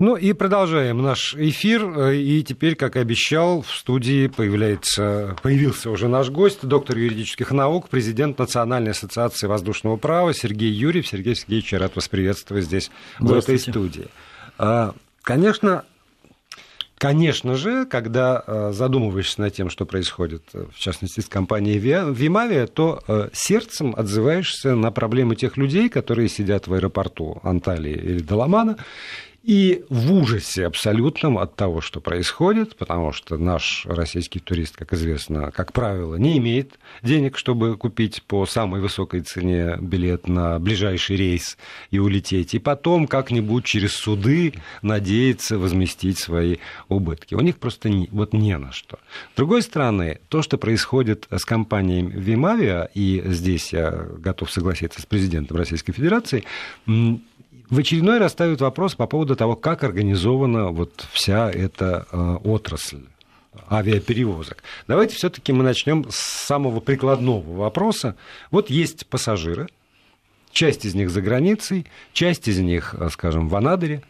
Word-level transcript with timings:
Ну 0.00 0.16
и 0.16 0.32
продолжаем 0.32 1.02
наш 1.02 1.34
эфир. 1.34 2.12
И 2.12 2.42
теперь, 2.42 2.74
как 2.74 2.96
и 2.96 3.00
обещал, 3.00 3.60
в 3.60 3.70
студии 3.70 4.28
появляется, 4.28 5.36
появился 5.42 5.90
уже 5.90 6.08
наш 6.08 6.30
гость, 6.30 6.66
доктор 6.66 6.96
юридических 6.96 7.50
наук, 7.50 7.90
президент 7.90 8.38
Национальной 8.38 8.92
ассоциации 8.92 9.46
воздушного 9.46 9.98
права 9.98 10.32
Сергей 10.32 10.70
Юрьев. 10.70 11.06
Сергей 11.06 11.34
Сергеевич, 11.36 11.74
рад 11.74 11.96
вас 11.96 12.08
приветствовать 12.08 12.64
здесь, 12.64 12.90
в 13.18 13.30
этой 13.30 13.58
студии. 13.58 14.08
А, 14.56 14.94
конечно, 15.20 15.84
Конечно 16.96 17.54
же, 17.54 17.86
когда 17.86 18.44
а, 18.46 18.72
задумываешься 18.72 19.40
над 19.40 19.54
тем, 19.54 19.70
что 19.70 19.86
происходит, 19.86 20.42
в 20.52 20.78
частности, 20.78 21.20
с 21.20 21.28
компанией 21.28 21.78
Вимавия, 21.78 22.66
то 22.66 23.02
сердцем 23.32 23.94
отзываешься 23.96 24.74
на 24.74 24.90
проблемы 24.90 25.34
тех 25.34 25.56
людей, 25.56 25.88
которые 25.88 26.28
сидят 26.28 26.68
в 26.68 26.74
аэропорту 26.74 27.40
Анталии 27.42 27.94
или 27.94 28.20
Даламана 28.20 28.76
и 29.42 29.84
в 29.88 30.12
ужасе 30.12 30.66
абсолютном 30.66 31.38
от 31.38 31.56
того, 31.56 31.80
что 31.80 32.00
происходит, 32.00 32.76
потому 32.76 33.12
что 33.12 33.38
наш 33.38 33.86
российский 33.86 34.38
турист, 34.38 34.76
как 34.76 34.92
известно, 34.92 35.50
как 35.50 35.72
правило, 35.72 36.16
не 36.16 36.36
имеет 36.38 36.78
денег, 37.02 37.38
чтобы 37.38 37.76
купить 37.76 38.22
по 38.24 38.44
самой 38.44 38.80
высокой 38.80 39.22
цене 39.22 39.78
билет 39.80 40.28
на 40.28 40.58
ближайший 40.58 41.16
рейс 41.16 41.56
и 41.90 41.98
улететь, 41.98 42.54
и 42.54 42.58
потом 42.58 43.06
как-нибудь 43.06 43.64
через 43.64 43.94
суды 43.94 44.54
надеяться 44.82 45.58
возместить 45.58 46.18
свои 46.18 46.58
убытки. 46.88 47.34
У 47.34 47.40
них 47.40 47.58
просто 47.58 47.88
не, 47.88 48.08
вот 48.12 48.34
не 48.34 48.58
на 48.58 48.72
что. 48.72 48.98
С 49.32 49.36
другой 49.36 49.62
стороны, 49.62 50.20
то, 50.28 50.42
что 50.42 50.58
происходит 50.58 51.26
с 51.30 51.44
компанией 51.46 52.02
Вимавиа, 52.02 52.90
и 52.94 53.22
здесь 53.24 53.72
я 53.72 53.90
готов 53.90 54.50
согласиться 54.50 55.00
с 55.00 55.06
президентом 55.06 55.56
Российской 55.56 55.92
Федерации, 55.92 56.44
в 57.70 57.78
очередной 57.78 58.18
раз 58.18 58.32
ставят 58.32 58.60
вопрос 58.60 58.94
по 58.94 59.06
поводу 59.06 59.36
того, 59.36 59.56
как 59.56 59.84
организована 59.84 60.70
вот 60.70 61.06
вся 61.12 61.50
эта 61.50 62.06
э, 62.10 62.36
отрасль 62.44 63.04
авиаперевозок. 63.70 64.62
Давайте 64.88 65.16
все-таки 65.16 65.52
мы 65.52 65.62
начнем 65.62 66.04
с 66.10 66.16
самого 66.16 66.80
прикладного 66.80 67.56
вопроса. 67.56 68.16
Вот 68.50 68.70
есть 68.70 69.06
пассажиры, 69.06 69.68
часть 70.52 70.84
из 70.84 70.94
них 70.94 71.10
за 71.10 71.22
границей, 71.22 71.86
часть 72.12 72.48
из 72.48 72.58
них, 72.58 72.94
э, 72.98 73.08
скажем, 73.10 73.48
в 73.48 73.56
Анадыре, 73.56 74.02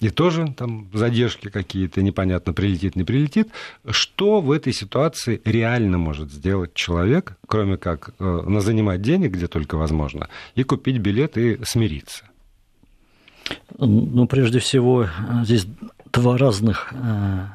и 0.00 0.10
тоже 0.10 0.52
там 0.56 0.88
задержки 0.92 1.48
какие-то, 1.48 2.02
непонятно, 2.02 2.52
прилетит, 2.52 2.96
не 2.96 3.04
прилетит. 3.04 3.48
Что 3.88 4.40
в 4.40 4.50
этой 4.50 4.72
ситуации 4.72 5.40
реально 5.44 5.96
может 5.98 6.32
сделать 6.32 6.74
человек, 6.74 7.36
кроме 7.46 7.76
как 7.76 8.14
э, 8.18 8.58
занимать 8.58 9.00
денег, 9.00 9.32
где 9.32 9.46
только 9.46 9.76
возможно, 9.76 10.28
и 10.56 10.64
купить 10.64 10.98
билет 10.98 11.36
и 11.36 11.58
смириться? 11.64 12.31
Ну, 13.78 14.26
прежде 14.26 14.58
всего, 14.58 15.08
здесь 15.42 15.66
два 16.12 16.38
разных 16.38 16.92
э, 16.92 17.46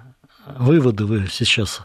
вывода 0.58 1.06
вы 1.06 1.28
сейчас 1.30 1.82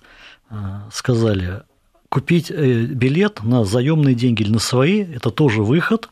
э, 0.51 0.55
сказали. 0.93 1.63
Купить 2.09 2.51
э, 2.51 2.85
билет 2.85 3.43
на 3.43 3.65
заемные 3.65 4.15
деньги 4.15 4.43
или 4.43 4.51
на 4.51 4.59
свои– 4.59 5.03
это 5.15 5.31
тоже 5.31 5.63
выход 5.63 6.11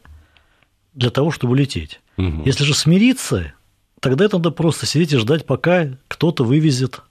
для 0.94 1.10
того, 1.10 1.30
чтобы 1.30 1.56
лететь. 1.56 2.00
Угу. 2.18 2.42
Если 2.44 2.64
же 2.64 2.74
смириться, 2.74 3.52
тогда 4.00 4.26
это 4.26 4.38
надо 4.38 4.50
просто 4.50 4.86
сидеть 4.86 5.12
и 5.12 5.18
ждать, 5.18 5.46
пока 5.46 5.88
кто-то 6.08 6.44
вывезет 6.44 7.02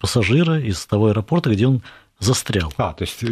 пассажира 0.00 0.60
из 0.60 0.84
того 0.86 1.08
аэропорта, 1.08 1.50
где 1.50 1.68
он 1.68 1.82
застрял. 2.20 2.72
А, 2.76 2.92
то 2.92 3.02
есть... 3.02 3.24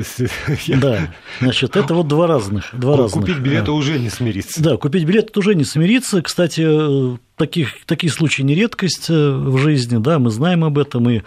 Да, 0.81 1.13
значит, 1.41 1.77
это 1.77 1.95
вот 1.95 2.09
два 2.09 2.27
разных. 2.27 2.71
Два 2.73 2.97
разных. 2.97 3.25
Купить 3.25 3.39
билеты 3.39 3.71
уже 3.71 3.99
не 3.99 4.09
смириться. 4.09 4.63
Да, 4.63 4.77
купить 4.77 5.05
билет 5.05 5.37
уже 5.37 5.55
не 5.55 5.65
смириться. 5.65 6.23
Кстати, 6.23 7.19
таких, 7.37 7.85
такие 7.85 8.11
случаи 8.11 8.43
не 8.43 8.55
редкость 8.55 9.11
э, 9.11 9.31
в 9.31 9.59
жизни, 9.59 9.99
да, 9.99 10.19
мы 10.19 10.31
знаем 10.31 10.65
об 10.65 10.79
этом, 10.79 11.09
и, 11.09 11.23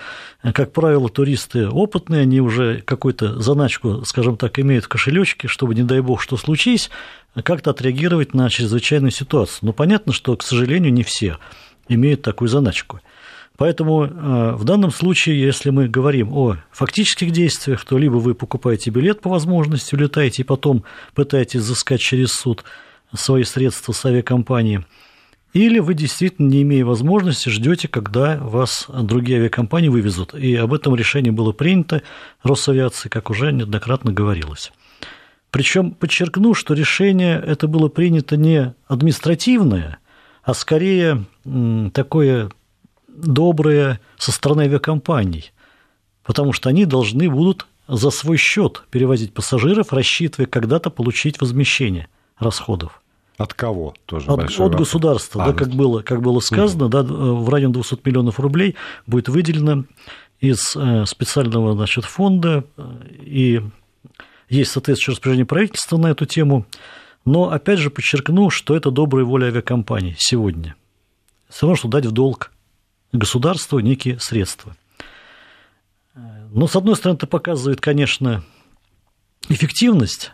как 0.54 0.74
правило, 0.74 1.08
туристы 1.08 1.70
опытные, 1.70 2.22
они 2.22 2.42
уже 2.42 2.82
какую-то 2.82 3.40
заначку, 3.40 4.04
скажем 4.06 4.38
так, 4.38 4.60
имеют 4.60 4.86
в 4.86 4.90
кошелечке, 4.90 5.48
чтобы, 5.48 5.76
не 5.76 5.84
дай 5.84 6.02
бог, 6.02 6.22
что 6.22 6.38
случись, 6.38 6.90
как-то 7.44 7.70
отреагировать 7.70 8.34
на 8.34 8.50
чрезвычайную 8.50 9.12
ситуацию. 9.12 9.60
Но 9.62 9.74
понятно, 9.74 10.14
что, 10.14 10.36
к 10.36 10.44
сожалению, 10.44 10.92
не 10.92 11.04
все 11.04 11.38
имеют 11.88 12.22
такую 12.22 12.48
заначку. 12.48 13.02
Поэтому 13.58 14.06
э, 14.06 14.54
в 14.56 14.64
данном 14.64 14.92
случае, 14.92 15.40
если 15.40 15.70
мы 15.70 15.88
говорим 15.88 16.34
о 16.34 16.58
фактических 16.72 17.32
действиях, 17.32 17.86
то 17.86 17.98
либо 17.98 18.16
вы 18.16 18.34
покупаете 18.34 18.90
билет 18.90 19.22
по 19.22 19.30
возможности, 19.30 19.94
улетаете 19.94 20.42
и 20.42 20.46
потом 20.46 20.84
пытаетесь 21.14 21.62
взыскать 21.62 22.00
через 22.00 22.32
суд 22.32 22.64
свои 23.14 23.44
средства 23.44 23.92
с 23.92 24.06
авиакомпании, 24.06 24.86
или 25.54 25.80
вы 25.80 25.96
действительно, 25.96 26.48
не 26.48 26.62
имея 26.62 26.86
возможности, 26.86 27.50
ждете, 27.50 27.88
когда 27.90 28.38
вас 28.38 28.88
другие 28.88 29.40
авиакомпании 29.40 29.90
вывезут. 29.90 30.34
И 30.34 30.56
об 30.56 30.74
этом 30.74 30.96
решении 30.96 31.30
было 31.30 31.52
принято 31.52 32.04
Росавиации, 32.42 33.10
как 33.10 33.30
уже 33.30 33.52
неоднократно 33.52 34.14
говорилось. 34.14 34.72
Причем 35.50 35.92
подчеркну, 35.92 36.54
что 36.54 36.74
решение 36.74 37.38
это 37.46 37.68
было 37.68 37.90
принято 37.90 38.38
не 38.38 38.74
административное, 38.88 40.00
а 40.44 40.54
скорее 40.54 41.26
такое 41.94 42.50
добрые 43.16 44.00
со 44.18 44.32
стороны 44.32 44.64
авиакомпаний, 44.64 45.52
потому 46.24 46.54
что 46.54 46.70
они 46.70 46.86
должны 46.86 47.30
будут 47.30 47.68
за 47.88 48.10
свой 48.10 48.38
счет 48.38 48.84
перевозить 48.90 49.34
пассажиров, 49.34 49.92
рассчитывая 49.92 50.48
когда-то 50.48 50.90
получить 50.90 51.42
возмещение 51.42 52.08
расходов. 52.38 53.02
От 53.38 53.54
кого 53.54 53.96
тоже 54.06 54.30
От, 54.30 54.60
от 54.60 54.76
государства, 54.76 55.44
а, 55.44 55.48
да, 55.48 55.54
как 55.54 55.70
было, 55.70 56.02
как 56.02 56.22
было 56.22 56.40
сказано, 56.40 56.86
угу. 56.86 56.92
да, 56.92 57.04
в 57.04 57.50
районе 57.50 57.74
200 57.74 58.00
миллионов 58.06 58.40
рублей 58.40 58.76
будет 59.08 59.30
выделено 59.30 59.86
из 60.40 60.76
э, 60.76 61.06
специального 61.06 61.74
значит, 61.74 62.06
фонда, 62.06 62.66
и 63.20 63.62
есть 64.50 64.72
соответствующее 64.72 65.14
распоряжение 65.14 65.46
правительства 65.46 65.98
на 65.98 66.08
эту 66.08 66.26
тему. 66.26 66.66
Но 67.26 67.52
опять 67.52 67.80
же 67.80 67.90
подчеркну, 67.90 68.50
что 68.50 68.76
это 68.76 68.92
добрая 68.92 69.24
воля 69.24 69.48
авиакомпаний 69.48 70.16
сегодня. 70.18 70.76
Все 71.50 71.66
равно, 71.66 71.76
что 71.76 71.88
дать 71.88 72.06
в 72.06 72.12
долг 72.12 72.52
государству 73.12 73.80
некие 73.80 74.20
средства. 74.20 74.76
Но, 76.52 76.68
с 76.68 76.76
одной 76.76 76.96
стороны, 76.96 77.16
это 77.16 77.28
показывает, 77.28 77.80
конечно, 77.80 78.44
эффективность 79.48 80.34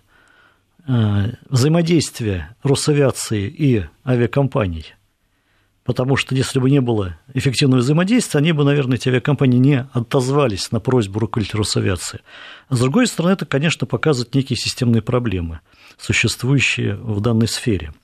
э, 0.88 1.34
взаимодействия 1.50 2.56
Росавиации 2.64 3.48
и 3.48 3.86
авиакомпаний. 4.06 4.96
Потому 5.84 6.18
что 6.18 6.36
если 6.36 6.60
бы 6.60 6.70
не 6.70 6.82
было 6.82 7.18
эффективного 7.34 7.80
взаимодействия, 7.80 8.40
они 8.40 8.52
бы, 8.52 8.64
наверное, 8.66 8.98
эти 8.98 9.10
авиакомпании 9.10 9.60
не 9.60 9.88
отозвались 9.94 10.72
на 10.72 10.80
просьбу 10.80 11.20
руководителя 11.20 11.60
Росавиации. 11.60 12.22
А 12.68 12.76
с 12.76 12.80
другой 12.80 13.08
стороны, 13.08 13.34
это, 13.34 13.46
конечно, 13.46 13.86
показывает 13.86 14.34
некие 14.34 14.58
системные 14.58 15.04
проблемы, 15.04 15.60
существующие 15.98 16.96
в 16.96 17.22
данной 17.22 17.48
сфере– 17.48 17.94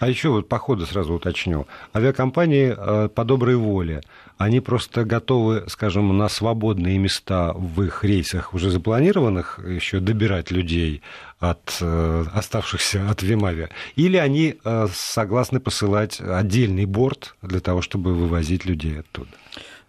а 0.00 0.08
еще 0.08 0.30
вот 0.30 0.48
по 0.48 0.58
ходу 0.58 0.86
сразу 0.86 1.14
уточню. 1.14 1.66
Авиакомпании 1.94 2.74
э, 2.76 3.08
по 3.08 3.24
доброй 3.24 3.56
воле, 3.56 4.02
они 4.38 4.60
просто 4.60 5.04
готовы, 5.04 5.64
скажем, 5.68 6.16
на 6.16 6.28
свободные 6.28 6.98
места 6.98 7.52
в 7.54 7.82
их 7.82 8.04
рейсах 8.04 8.54
уже 8.54 8.70
запланированных 8.70 9.60
еще 9.66 10.00
добирать 10.00 10.50
людей 10.50 11.02
от 11.38 11.78
э, 11.80 12.24
оставшихся 12.32 13.08
от 13.10 13.22
Вимавия? 13.22 13.70
Или 13.96 14.16
они 14.16 14.56
э, 14.64 14.86
согласны 14.92 15.60
посылать 15.60 16.20
отдельный 16.20 16.86
борт 16.86 17.34
для 17.42 17.60
того, 17.60 17.82
чтобы 17.82 18.14
вывозить 18.14 18.64
людей 18.64 19.00
оттуда? 19.00 19.30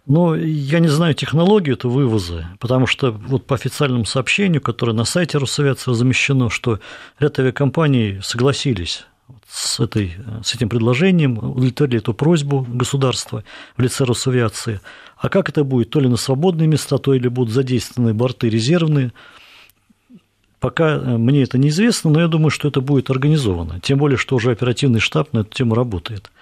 Ну, 0.06 0.34
я 0.34 0.80
не 0.80 0.88
знаю 0.88 1.14
технологию 1.14 1.76
этого 1.76 1.92
вывоза, 1.92 2.48
потому 2.60 2.86
что 2.86 3.10
вот 3.10 3.46
по 3.46 3.54
официальному 3.54 4.04
сообщению, 4.04 4.60
которое 4.60 4.92
на 4.92 5.04
сайте 5.04 5.38
Росавиации 5.38 5.94
замещено, 5.94 6.50
что 6.50 6.78
ряд 7.18 7.38
авиакомпаний 7.38 8.20
согласились 8.22 9.06
с, 9.54 9.78
этой, 9.78 10.16
с 10.42 10.52
этим 10.54 10.68
предложением, 10.68 11.38
удовлетворили 11.38 11.98
эту 11.98 12.12
просьбу 12.12 12.66
государства 12.68 13.44
в 13.76 13.82
лице 13.82 14.04
Росавиации. 14.04 14.80
А 15.16 15.28
как 15.28 15.48
это 15.48 15.62
будет? 15.62 15.90
То 15.90 16.00
ли 16.00 16.08
на 16.08 16.16
свободные 16.16 16.66
места, 16.66 16.98
то 16.98 17.12
ли 17.12 17.28
будут 17.28 17.54
задействованы 17.54 18.14
борты 18.14 18.50
резервные. 18.50 19.12
Пока 20.58 20.96
э, 20.96 21.18
мне 21.18 21.44
это 21.44 21.56
неизвестно, 21.56 22.10
но 22.10 22.20
я 22.20 22.26
думаю, 22.26 22.50
что 22.50 22.66
это 22.66 22.80
будет 22.80 23.10
организовано. 23.10 23.78
Тем 23.78 23.98
более, 23.98 24.18
что 24.18 24.34
уже 24.34 24.50
оперативный 24.50 24.98
штаб 24.98 25.32
на 25.32 25.40
эту 25.40 25.50
тему 25.50 25.76
работает. 25.76 26.32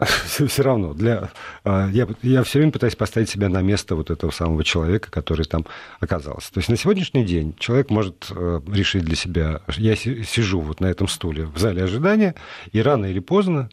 Все 0.24 0.62
равно 0.62 0.94
для 0.94 1.30
а, 1.64 1.88
я, 1.90 2.08
я 2.22 2.42
все 2.42 2.58
время 2.58 2.72
пытаюсь 2.72 2.96
поставить 2.96 3.28
себя 3.28 3.48
на 3.48 3.60
место 3.60 3.94
вот 3.94 4.10
этого 4.10 4.30
самого 4.30 4.64
человека, 4.64 5.10
который 5.10 5.44
там 5.44 5.66
оказался. 6.00 6.52
То 6.52 6.58
есть 6.58 6.68
на 6.68 6.76
сегодняшний 6.76 7.24
день 7.24 7.54
человек 7.58 7.90
может 7.90 8.30
э, 8.30 8.60
решить 8.68 9.04
для 9.04 9.16
себя, 9.16 9.60
я 9.76 9.96
сижу 9.96 10.60
вот 10.60 10.80
на 10.80 10.86
этом 10.86 11.08
стуле 11.08 11.44
в 11.44 11.58
зале 11.58 11.84
ожидания, 11.84 12.34
и 12.72 12.80
рано 12.80 13.06
или 13.06 13.20
поздно 13.20 13.68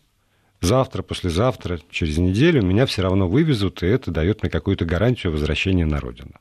завтра, 0.62 1.02
послезавтра, 1.02 1.80
через 1.90 2.18
неделю 2.18 2.62
меня 2.62 2.86
все 2.86 3.04
равно 3.04 3.28
вывезут, 3.28 3.84
и 3.84 3.88
это 3.88 4.12
дает 4.12 4.42
мне 4.42 4.52
какую-то 4.52 4.86
гарантию 4.86 5.32
возвращения 5.32 5.86
на 5.86 6.00
родину. 6.00 6.32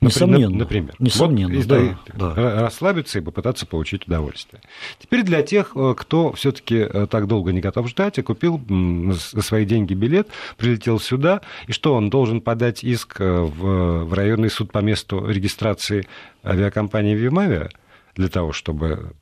Несомненно. 0.00 0.56
Например. 0.56 0.94
Несомненно, 0.98 1.54
вот, 1.54 1.66
да, 1.66 2.34
да. 2.34 2.60
Расслабиться 2.62 3.18
и 3.18 3.22
попытаться 3.22 3.66
получить 3.66 4.06
удовольствие. 4.06 4.62
Теперь 4.98 5.22
для 5.22 5.42
тех, 5.42 5.72
э, 5.74 5.94
кто 5.96 6.32
все 6.32 6.52
таки 6.52 6.76
э, 6.76 7.06
так 7.10 7.26
долго 7.26 7.52
не 7.52 7.60
готов 7.60 7.88
ждать, 7.88 8.18
и 8.18 8.22
купил 8.22 8.60
за 9.12 9.42
свои 9.42 9.64
деньги 9.64 9.94
билет, 9.94 10.28
прилетел 10.56 10.98
сюда, 10.98 11.40
и 11.66 11.72
что, 11.72 11.94
он 11.94 12.10
должен 12.10 12.40
подать 12.40 12.84
иск 12.84 13.20
э, 13.20 13.40
в, 13.42 14.04
в 14.04 14.12
районный 14.12 14.50
суд 14.50 14.72
по 14.72 14.78
месту 14.78 15.26
регистрации 15.26 16.06
авиакомпании 16.44 17.14
«Вимавиа» 17.14 17.68
для 18.14 18.28
того, 18.28 18.52
чтобы 18.52 19.12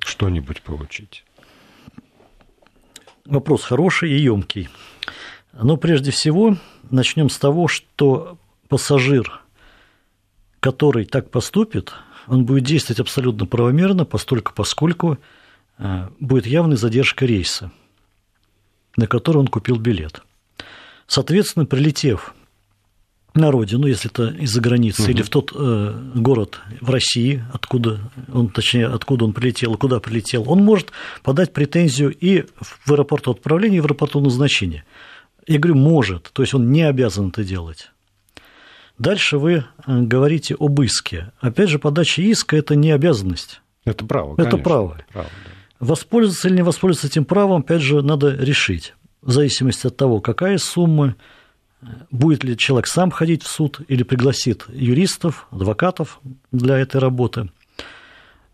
что-нибудь 0.00 0.62
получить? 0.62 1.24
Вопрос 3.24 3.64
хороший 3.64 4.12
и 4.12 4.20
емкий. 4.20 4.68
Но 5.52 5.76
прежде 5.76 6.10
всего 6.10 6.56
начнем 6.90 7.28
с 7.28 7.38
того, 7.38 7.66
что 7.66 8.38
пассажир, 8.68 9.42
который 10.66 11.04
так 11.04 11.30
поступит, 11.30 11.92
он 12.26 12.44
будет 12.44 12.64
действовать 12.64 12.98
абсолютно 12.98 13.46
правомерно, 13.46 14.04
постольку 14.04 14.52
поскольку 14.52 15.16
э, 15.78 16.08
будет 16.18 16.44
явная 16.44 16.76
задержка 16.76 17.24
рейса, 17.24 17.70
на 18.96 19.06
который 19.06 19.36
он 19.36 19.46
купил 19.46 19.76
билет. 19.76 20.22
Соответственно, 21.06 21.66
прилетев 21.66 22.34
на 23.34 23.52
родину, 23.52 23.86
если 23.86 24.10
это 24.10 24.26
из-за 24.42 24.60
границы, 24.60 25.02
угу. 25.02 25.10
или 25.12 25.22
в 25.22 25.28
тот 25.28 25.52
э, 25.54 26.10
город 26.16 26.58
в 26.80 26.90
России, 26.90 27.44
откуда 27.52 28.00
он, 28.34 28.48
точнее, 28.48 28.88
откуда 28.88 29.24
он 29.24 29.34
прилетел, 29.34 29.76
куда 29.76 30.00
прилетел, 30.00 30.50
он 30.50 30.64
может 30.64 30.90
подать 31.22 31.52
претензию 31.52 32.12
и 32.12 32.44
в 32.58 32.90
аэропорту 32.92 33.30
отправления, 33.30 33.76
и 33.76 33.80
в 33.80 33.84
аэропорту 33.84 34.18
назначения. 34.20 34.84
Я 35.46 35.60
говорю, 35.60 35.78
может, 35.78 36.28
то 36.32 36.42
есть 36.42 36.54
он 36.54 36.72
не 36.72 36.82
обязан 36.82 37.28
это 37.28 37.44
делать. 37.44 37.92
Дальше 38.98 39.38
вы 39.38 39.52
э, 39.54 39.62
говорите 39.86 40.56
об 40.58 40.80
иске. 40.80 41.32
Опять 41.40 41.68
же, 41.68 41.78
подача 41.78 42.22
иска– 42.22 42.56
это 42.58 42.74
не 42.74 42.90
обязанность. 42.90 43.60
Это 43.84 44.04
право, 44.04 44.34
Это 44.34 44.44
конечно, 44.44 44.58
право. 44.58 44.94
Это 44.94 45.04
право 45.12 45.26
да. 45.26 45.30
Воспользоваться 45.78 46.48
или 46.48 46.56
не 46.56 46.62
воспользоваться 46.62 47.06
этим 47.06 47.24
правом, 47.24 47.60
опять 47.60 47.82
же, 47.82 48.00
надо 48.02 48.34
решить. 48.34 48.94
В 49.20 49.30
зависимости 49.30 49.86
от 49.86 49.96
того, 49.96 50.20
какая 50.20 50.56
сумма, 50.56 51.16
будет 52.10 52.44
ли 52.44 52.56
человек 52.56 52.86
сам 52.86 53.10
ходить 53.10 53.42
в 53.42 53.48
суд 53.48 53.80
или 53.88 54.02
пригласит 54.02 54.64
юристов, 54.68 55.46
адвокатов 55.50 56.20
для 56.52 56.78
этой 56.78 57.00
работы. 57.00 57.50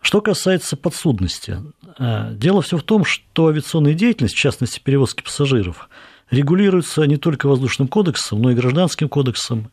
Что 0.01 0.21
касается 0.21 0.77
подсудности, 0.77 1.59
э, 1.99 2.33
дело 2.35 2.61
все 2.61 2.77
в 2.77 2.83
том, 2.83 3.05
что 3.05 3.47
авиационная 3.47 3.95
деятельность, 3.95 4.35
в 4.35 4.39
частности 4.39 4.81
перевозки 4.81 5.23
пассажиров, 5.23 5.89
регулируется 6.31 7.03
не 7.05 7.19
только 7.19 7.47
воздушным 7.47 7.87
кодексом, 7.87 8.43
но 8.43 8.51
и 8.51 8.55
гражданским 8.55 9.09
кодексом 9.09 9.71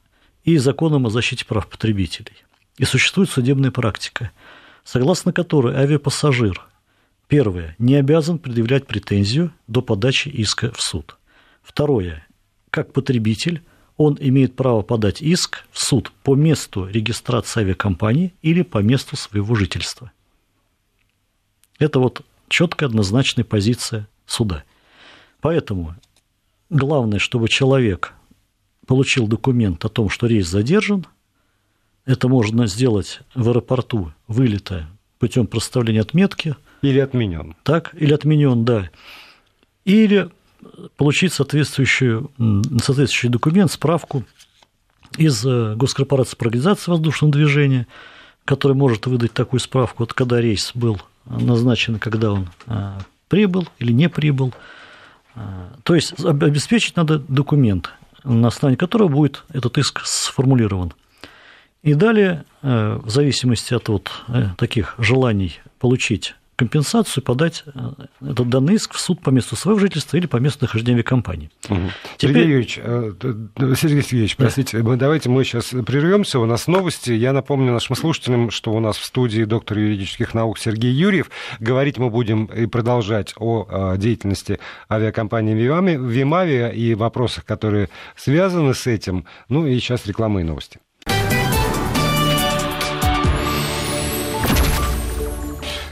и 0.54 0.58
законом 0.58 1.06
о 1.06 1.10
защите 1.10 1.46
прав 1.46 1.68
потребителей. 1.68 2.34
И 2.78 2.86
существует 2.86 3.30
судебная 3.30 3.72
практика, 3.72 4.32
согласно 4.84 5.34
которой 5.34 5.76
авиапассажир, 5.76 6.66
первое, 7.28 7.76
не 7.78 7.96
обязан 7.96 8.40
предъявлять 8.40 8.88
претензию 8.88 9.54
до 9.68 9.82
подачи 9.82 10.30
иска 10.30 10.72
в 10.72 10.82
суд. 10.82 11.18
Второе, 11.62 12.26
как 12.72 12.94
потребитель, 12.94 13.62
он 13.98 14.18
имеет 14.20 14.56
право 14.56 14.82
подать 14.82 15.22
иск 15.22 15.66
в 15.72 15.80
суд 15.86 16.12
по 16.24 16.36
месту 16.36 16.88
регистрации 16.88 17.62
авиакомпании 17.62 18.34
или 18.42 18.62
по 18.62 18.78
месту 18.78 19.18
своего 19.18 19.56
жительства. 19.56 20.12
Это 21.80 22.00
вот 22.00 22.22
четкая 22.48 22.88
однозначная 22.88 23.44
позиция 23.44 24.08
суда. 24.26 24.64
Поэтому 25.42 25.96
главное, 26.70 27.20
чтобы 27.20 27.50
человек 27.50 28.14
получил 28.90 29.28
документ 29.28 29.86
о 29.86 29.90
том, 29.90 30.10
что 30.10 30.26
рейс 30.26 30.48
задержан. 30.48 31.06
Это 32.06 32.28
можно 32.28 32.66
сделать 32.66 33.20
в 33.36 33.48
аэропорту 33.48 34.14
вылета 34.28 34.88
путем 35.20 35.46
проставления 35.46 36.02
отметки. 36.02 36.56
Или 36.82 36.98
отменен. 36.98 37.56
Так, 37.62 37.94
или 37.94 38.12
отменен, 38.14 38.66
да. 38.66 38.90
Или 39.86 40.32
получить 40.98 41.34
соответствующий, 41.34 42.28
соответствующий 42.82 43.30
документ, 43.30 43.72
справку 43.72 44.24
из 45.18 45.46
э, 45.46 45.76
Госкорпорации 45.76 46.36
по 46.36 46.46
организации 46.46 46.90
воздушного 46.90 47.32
движения, 47.32 47.86
который 48.44 48.76
может 48.76 49.06
выдать 49.06 49.34
такую 49.34 49.60
справку, 49.60 49.98
вот 50.00 50.14
когда 50.14 50.42
рейс 50.42 50.72
был 50.74 51.00
назначен, 51.26 52.00
когда 52.00 52.32
он 52.32 52.50
э, 52.66 52.98
прибыл 53.28 53.68
или 53.78 53.92
не 53.92 54.10
прибыл. 54.10 54.52
Э, 55.36 55.42
то 55.84 55.94
есть 55.94 56.20
обеспечить 56.26 56.96
надо 56.96 57.20
документ, 57.20 57.92
на 58.24 58.48
основании 58.48 58.78
которого 58.78 59.08
будет 59.08 59.44
этот 59.54 59.78
иск 59.78 60.02
сформулирован. 60.04 60.94
И 61.82 61.94
далее, 61.94 62.46
в 62.62 63.10
зависимости 63.10 63.74
от 63.74 63.88
вот 63.88 64.12
таких 64.58 64.96
желаний 64.98 65.60
получить 65.80 66.36
компенсацию 66.60 67.24
подать 67.24 67.64
э, 67.66 67.72
этот 68.22 68.50
данный 68.50 68.76
иск 68.76 68.94
в 68.94 69.00
суд 69.00 69.22
по 69.22 69.30
месту 69.30 69.56
своего 69.56 69.80
жительства 69.80 70.18
или 70.18 70.28
по 70.28 70.38
месту 70.38 70.66
нахождения 70.66 70.98
авиакомпании. 70.98 71.50
Угу. 71.70 71.80
Теперь... 72.18 72.36
Сергей 72.36 72.44
Юрьевич, 72.44 72.80
э, 72.84 73.14
Сергей 73.76 74.04
Сергеевич, 74.04 74.36
простите, 74.36 74.82
да. 74.82 74.96
давайте 74.96 75.30
мы 75.30 75.46
сейчас 75.46 75.68
прервемся, 75.86 76.40
у 76.40 76.46
нас 76.46 76.68
новости. 76.68 77.12
Я 77.12 77.32
напомню 77.32 77.72
нашим 77.72 77.96
слушателям, 77.96 78.52
что 78.52 78.74
у 78.74 78.80
нас 78.82 78.98
в 78.98 79.06
студии 79.06 79.46
доктор 79.46 79.78
юридических 79.78 80.34
наук 80.34 80.60
Сергей 80.60 80.92
Юрьев. 80.92 81.32
Говорить 81.60 81.98
мы 81.98 82.10
будем 82.10 82.46
и 82.46 82.66
продолжать 82.66 83.34
о 83.38 83.66
э, 83.70 83.98
деятельности 83.98 84.60
авиакомпании 84.92 85.54
Вимавия 85.54 86.70
и 86.70 86.94
вопросах, 86.94 87.46
которые 87.46 87.90
связаны 88.18 88.74
с 88.74 88.86
этим. 88.86 89.26
Ну 89.48 89.66
и 89.66 89.80
сейчас 89.80 90.06
рекламы 90.06 90.42
и 90.42 90.44
новости. 90.44 90.80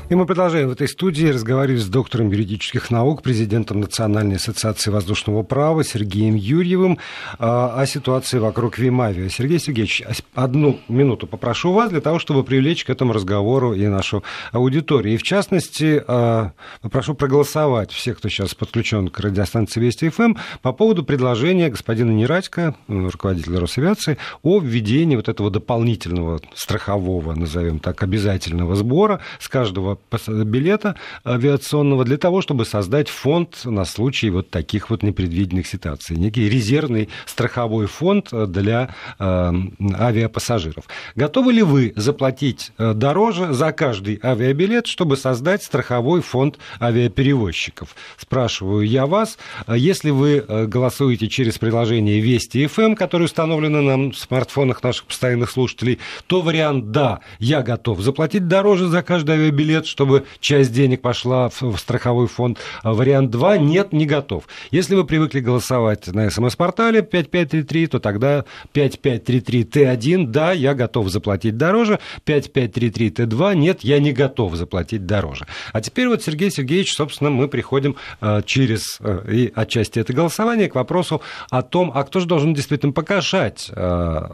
И 0.10 0.16
мы 0.16 0.26
продолжаем 0.26 0.70
в 0.70 0.72
этой 0.72 0.88
студии 0.88 1.28
разговаривать 1.28 1.82
с 1.82 1.90
доктором 1.90 2.32
юридических 2.32 2.92
наук, 2.92 3.22
президентом 3.22 3.82
Национальной 3.82 4.38
ассоциации 4.38 4.90
воздушного 4.90 5.44
права 5.44 5.84
Сергеем 5.84 6.36
Юрьевым 6.36 6.98
а, 7.40 7.78
о 7.78 7.86
ситуации 7.86 8.40
вокруг 8.40 8.78
Вимавиа. 8.78 9.28
Сергей 9.28 9.60
Сергеевич, 9.60 10.04
одну 10.34 10.80
минуту 10.88 11.28
попрошу 11.28 11.74
вас 11.74 11.90
для 11.90 12.00
того, 12.00 12.20
чтобы 12.20 12.46
привлечь 12.46 12.86
к 12.86 12.90
этому 12.90 13.12
разговору 13.12 13.74
и 13.74 13.86
нашу 13.88 14.24
аудиторию. 14.54 15.16
И 15.16 15.18
в 15.18 15.24
частности, 15.24 16.02
а, 16.08 16.54
попрошу 16.82 17.14
проголосовать 17.14 17.92
всех, 17.92 18.20
кто 18.20 18.30
сейчас 18.30 18.56
подключен 18.56 19.10
к 19.10 19.20
радиостанции 19.20 19.82
Вести 19.82 20.08
ФМ, 20.08 20.36
по 20.62 20.72
поводу 20.72 21.04
предложения 21.04 21.68
господина 21.68 22.12
Нерадько, 22.12 22.76
руководителя 22.88 23.60
Росавиации, 23.60 24.18
о 24.42 24.62
введении 24.62 25.18
вот 25.18 25.28
этого 25.28 25.52
дополнительного 25.52 26.40
страхового, 26.56 27.36
назовем 27.36 27.80
так, 27.80 28.02
обязательного 28.04 28.76
сбора 28.76 29.20
с 29.42 29.50
каждого 29.50 29.97
билета 30.28 30.96
авиационного 31.26 32.04
для 32.04 32.18
того, 32.18 32.42
чтобы 32.42 32.66
создать 32.66 33.10
фонд 33.10 33.62
на 33.66 33.86
случай 33.86 34.30
вот 34.30 34.50
таких 34.50 34.90
вот 34.90 35.04
непредвиденных 35.04 35.68
ситуаций. 35.68 36.18
Некий 36.18 36.50
резервный 36.50 37.10
страховой 37.26 37.88
фонд 37.88 38.30
для 38.32 38.96
э, 39.20 39.52
авиапассажиров. 40.00 40.86
Готовы 41.16 41.54
ли 41.54 41.64
вы 41.64 41.94
заплатить 41.96 42.72
э, 42.78 42.94
дороже 42.94 43.54
за 43.54 43.72
каждый 43.72 44.20
авиабилет, 44.24 44.88
чтобы 44.88 45.18
создать 45.18 45.64
страховой 45.64 46.22
фонд 46.22 46.58
авиаперевозчиков? 46.80 47.96
Спрашиваю 48.18 48.88
я 48.88 49.06
вас. 49.06 49.38
Если 49.68 50.10
вы 50.10 50.46
э, 50.48 50.66
голосуете 50.66 51.28
через 51.28 51.58
приложение 51.58 52.20
Вести 52.20 52.64
FM, 52.66 52.96
которое 52.96 53.26
установлено 53.26 53.82
на 53.82 54.14
смартфонах 54.14 54.84
наших 54.84 55.06
постоянных 55.06 55.52
слушателей, 55.52 56.00
то 56.28 56.42
вариант 56.42 56.92
«да, 56.92 57.22
я 57.40 57.62
готов 57.62 58.02
заплатить 58.02 58.48
дороже 58.48 58.88
за 58.88 59.02
каждый 59.02 59.36
авиабилет», 59.36 59.87
чтобы 59.88 60.26
часть 60.40 60.74
денег 60.74 61.02
пошла 61.02 61.50
в 61.50 61.78
страховой 61.78 62.28
фонд. 62.28 62.60
А 62.84 62.94
вариант 62.94 63.32
2– 63.32 63.58
нет, 63.60 63.94
не 63.94 64.06
готов. 64.06 64.48
Если 64.72 64.96
вы 64.96 65.06
привыкли 65.06 65.40
голосовать 65.40 66.08
на 66.08 66.30
СМС-портале 66.30 67.02
5533, 67.02 67.88
то 67.88 68.00
тогда 68.00 68.46
5533Т1– 68.74 70.26
да, 70.28 70.52
я 70.52 70.74
готов 70.74 71.10
заплатить 71.10 71.58
дороже, 71.58 72.00
5533Т2– 72.26 73.56
нет, 73.56 73.82
я 73.82 74.00
не 74.00 74.12
готов 74.12 74.56
заплатить 74.56 75.06
дороже. 75.06 75.46
А 75.74 75.82
теперь 75.82 76.08
вот, 76.08 76.22
Сергей 76.22 76.52
Сергеевич, 76.52 76.94
собственно, 76.94 77.30
мы 77.30 77.48
приходим 77.48 77.96
э, 78.22 78.42
через 78.46 79.00
э, 79.00 79.26
и 79.32 79.52
отчасти 79.56 80.00
это 80.00 80.14
голосование 80.14 80.70
к 80.70 80.76
вопросу 80.76 81.22
о 81.50 81.62
том, 81.62 81.92
а 81.94 82.04
кто 82.04 82.20
же 82.20 82.28
должен 82.28 82.54
действительно 82.54 82.92
покашать 82.92 83.70
э, 83.74 84.30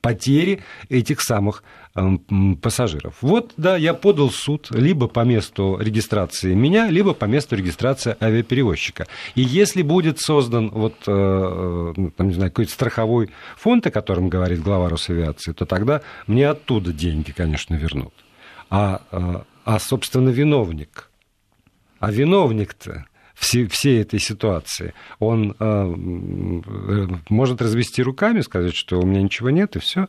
потери 0.00 0.62
этих 0.88 1.20
самых 1.20 1.62
эм, 1.94 2.56
пассажиров. 2.56 3.16
Вот, 3.20 3.52
да, 3.56 3.76
я 3.76 3.94
подал 3.94 4.30
суд 4.30 4.68
либо 4.70 5.06
по 5.06 5.20
месту 5.20 5.78
регистрации 5.78 6.54
меня, 6.54 6.88
либо 6.88 7.14
по 7.14 7.26
месту 7.26 7.56
регистрации 7.56 8.16
авиаперевозчика. 8.20 9.06
И 9.34 9.42
если 9.42 9.82
будет 9.82 10.20
создан 10.20 10.70
вот, 10.70 10.94
э, 11.06 11.94
э, 11.96 12.10
там, 12.16 12.28
не 12.28 12.34
знаю, 12.34 12.50
какой-то 12.50 12.72
страховой 12.72 13.30
фонд, 13.56 13.86
о 13.86 13.90
котором 13.90 14.28
говорит 14.28 14.62
глава 14.62 14.88
Росавиации, 14.88 15.52
то 15.52 15.66
тогда 15.66 16.02
мне 16.26 16.48
оттуда 16.48 16.92
деньги, 16.92 17.32
конечно, 17.32 17.74
вернут. 17.74 18.14
А, 18.70 19.02
э, 19.12 19.42
а 19.64 19.78
собственно, 19.78 20.30
виновник. 20.30 21.10
А 21.98 22.10
виновник-то 22.10 23.06
все, 23.36 23.66
всей 23.66 24.00
этой 24.00 24.18
ситуации, 24.18 24.94
он 25.18 25.54
э, 25.58 25.94
может 27.28 27.60
развести 27.60 28.02
руками, 28.02 28.40
сказать, 28.40 28.74
что 28.74 28.98
у 28.98 29.06
меня 29.06 29.22
ничего 29.22 29.50
нет, 29.50 29.76
и 29.76 29.78
все. 29.78 30.08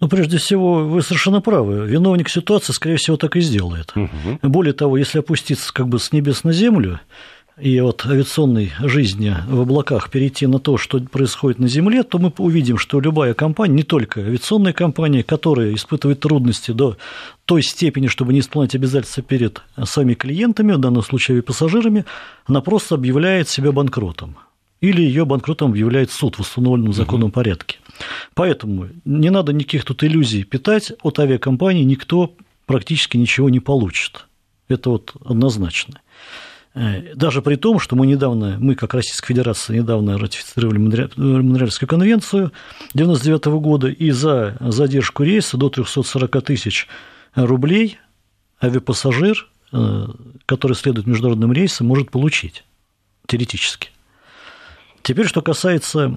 Ну, 0.00 0.08
прежде 0.08 0.38
всего, 0.38 0.84
вы 0.84 1.00
совершенно 1.00 1.40
правы. 1.40 1.86
Виновник 1.86 2.28
ситуации, 2.28 2.72
скорее 2.72 2.96
всего, 2.96 3.16
так 3.16 3.36
и 3.36 3.40
сделает. 3.40 3.92
Угу. 3.96 4.38
Более 4.42 4.74
того, 4.74 4.96
если 4.96 5.20
опуститься 5.20 5.72
как 5.72 5.88
бы 5.88 5.98
с 5.98 6.12
небес 6.12 6.44
на 6.44 6.52
землю, 6.52 7.00
и 7.60 7.80
от 7.80 8.06
авиационной 8.06 8.72
жизни 8.80 9.36
в 9.46 9.60
облаках 9.60 10.10
перейти 10.10 10.46
на 10.46 10.58
то, 10.58 10.78
что 10.78 11.00
происходит 11.00 11.58
на 11.58 11.68
Земле, 11.68 12.02
то 12.02 12.18
мы 12.18 12.32
увидим, 12.38 12.78
что 12.78 13.00
любая 13.00 13.34
компания, 13.34 13.74
не 13.74 13.82
только 13.82 14.20
авиационная 14.20 14.72
компания, 14.72 15.22
которая 15.22 15.74
испытывает 15.74 16.20
трудности 16.20 16.70
до 16.70 16.96
той 17.44 17.62
степени, 17.62 18.06
чтобы 18.06 18.32
не 18.32 18.40
исполнять 18.40 18.74
обязательства 18.74 19.22
перед 19.22 19.60
своими 19.84 20.14
клиентами, 20.14 20.72
в 20.72 20.78
данном 20.78 21.02
случае 21.02 21.42
пассажирами, 21.42 22.04
она 22.46 22.62
просто 22.62 22.94
объявляет 22.94 23.48
себя 23.48 23.70
банкротом. 23.70 24.36
Или 24.80 25.02
ее 25.02 25.24
банкротом 25.24 25.70
объявляет 25.70 26.10
суд 26.10 26.36
в 26.36 26.40
установленном 26.40 26.92
законном 26.92 27.28
угу. 27.28 27.34
порядке. 27.34 27.78
Поэтому 28.34 28.88
не 29.04 29.30
надо 29.30 29.52
никаких 29.52 29.84
тут 29.84 30.02
иллюзий 30.02 30.42
питать. 30.42 30.92
От 31.02 31.20
авиакомпании 31.20 31.84
никто 31.84 32.34
практически 32.66 33.16
ничего 33.16 33.48
не 33.48 33.60
получит. 33.60 34.26
Это 34.68 34.90
вот 34.90 35.14
однозначно. 35.24 36.00
Э, 36.74 37.14
даже 37.14 37.42
при 37.42 37.56
том, 37.56 37.78
что 37.78 37.96
мы 37.96 38.06
недавно, 38.06 38.56
мы 38.58 38.74
как 38.74 38.94
Российская 38.94 39.28
Федерация 39.28 39.76
недавно 39.76 40.18
ратифицировали 40.18 40.78
Монреальскую 40.78 41.88
конвенцию 41.88 42.52
1999 42.94 43.44
года, 43.60 43.88
и 43.88 44.10
за 44.10 44.56
задержку 44.60 45.22
рейса 45.22 45.56
до 45.56 45.68
340 45.68 46.42
тысяч 46.42 46.88
рублей 47.34 47.98
авиапассажир, 48.62 49.48
э, 49.72 50.06
который 50.46 50.74
следует 50.74 51.06
международным 51.06 51.52
рейсам, 51.52 51.86
может 51.86 52.10
получить 52.10 52.64
теоретически. 53.26 53.90
Теперь, 55.02 55.26
что 55.26 55.42
касается 55.42 56.16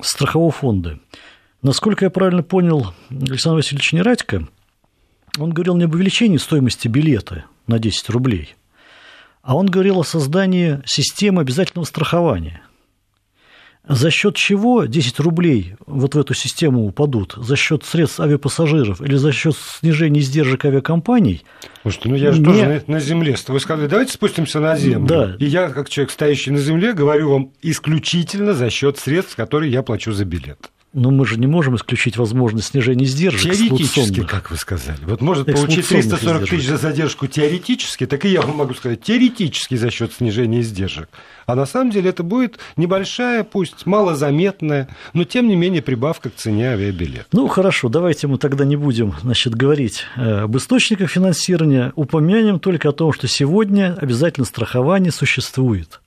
страхового 0.00 0.52
фонда. 0.52 0.98
Насколько 1.62 2.04
я 2.04 2.10
правильно 2.10 2.42
понял 2.42 2.94
Александр 3.10 3.56
Васильевич 3.56 3.94
Нерадько, 3.94 4.46
он 5.38 5.50
говорил 5.50 5.76
не 5.76 5.84
об 5.84 5.94
увеличении 5.94 6.36
стоимости 6.36 6.88
билета 6.88 7.46
на 7.66 7.78
10 7.78 8.10
рублей– 8.10 8.54
а 9.46 9.54
он 9.54 9.66
говорил 9.66 10.00
о 10.00 10.04
создании 10.04 10.80
системы 10.84 11.40
обязательного 11.40 11.86
страхования. 11.86 12.62
За 13.88 14.10
счет 14.10 14.34
чего 14.34 14.86
10 14.86 15.20
рублей 15.20 15.76
вот 15.86 16.16
в 16.16 16.18
эту 16.18 16.34
систему 16.34 16.84
упадут? 16.84 17.34
За 17.36 17.54
счет 17.54 17.84
средств 17.84 18.18
авиапассажиров 18.18 19.00
или 19.00 19.14
за 19.14 19.30
счет 19.30 19.54
снижения 19.56 20.18
издержек 20.18 20.64
авиакомпаний? 20.64 21.44
Слушайте, 21.82 22.08
ну 22.08 22.16
я 22.16 22.32
же 22.32 22.40
не... 22.40 22.44
тоже 22.44 22.82
на, 22.88 22.94
на 22.94 22.98
земле. 22.98 23.36
Вы 23.46 23.60
сказали, 23.60 23.86
давайте 23.86 24.12
спустимся 24.14 24.58
на 24.58 24.76
землю. 24.76 25.06
Да. 25.06 25.36
И 25.38 25.44
я, 25.44 25.68
как 25.68 25.88
человек, 25.88 26.10
стоящий 26.10 26.50
на 26.50 26.58
земле, 26.58 26.92
говорю 26.92 27.30
вам 27.30 27.52
исключительно 27.62 28.52
за 28.52 28.68
счет 28.70 28.98
средств, 28.98 29.36
которые 29.36 29.70
я 29.70 29.84
плачу 29.84 30.10
за 30.10 30.24
билет. 30.24 30.72
Но 30.92 31.10
мы 31.10 31.26
же 31.26 31.38
не 31.38 31.46
можем 31.46 31.76
исключить 31.76 32.16
возможность 32.16 32.68
снижения 32.68 33.04
издержек. 33.04 33.52
Теоретически, 33.52 34.22
как 34.22 34.50
вы 34.50 34.56
сказали. 34.56 34.98
Вот 35.02 35.20
может 35.20 35.46
получить 35.46 35.86
340 35.86 36.42
издержек. 36.42 36.48
тысяч 36.48 36.68
за 36.68 36.76
задержку 36.78 37.26
теоретически, 37.26 38.06
так 38.06 38.24
и 38.24 38.28
я 38.28 38.42
могу 38.42 38.74
сказать 38.74 39.02
теоретически 39.02 39.74
за 39.74 39.90
счет 39.90 40.12
снижения 40.14 40.60
издержек. 40.60 41.08
А 41.46 41.54
на 41.54 41.66
самом 41.66 41.90
деле 41.90 42.10
это 42.10 42.22
будет 42.22 42.58
небольшая, 42.76 43.44
пусть 43.44 43.86
малозаметная, 43.86 44.88
но 45.12 45.24
тем 45.24 45.48
не 45.48 45.56
менее 45.56 45.82
прибавка 45.82 46.30
к 46.30 46.34
цене 46.34 46.70
авиабилета. 46.70 47.26
Ну 47.32 47.46
хорошо, 47.46 47.88
давайте 47.88 48.26
мы 48.26 48.38
тогда 48.38 48.64
не 48.64 48.76
будем 48.76 49.14
значит, 49.22 49.54
говорить 49.54 50.04
э, 50.16 50.40
об 50.40 50.56
источниках 50.56 51.10
финансирования, 51.10 51.92
упомянем 51.94 52.58
только 52.58 52.88
о 52.88 52.92
том, 52.92 53.12
что 53.12 53.28
сегодня 53.28 53.96
обязательно 54.00 54.46
страхование 54.46 55.12
существует. 55.12 56.00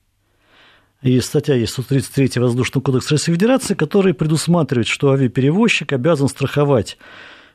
И 1.01 1.19
статья 1.21 1.55
есть 1.55 1.73
133 1.73 2.41
Воздушного 2.41 2.83
кодекса 2.83 3.11
Российской 3.11 3.33
Федерации, 3.33 3.73
который 3.73 4.13
предусматривает, 4.13 4.87
что 4.87 5.11
авиаперевозчик 5.11 5.93
обязан 5.93 6.27
страховать 6.27 6.97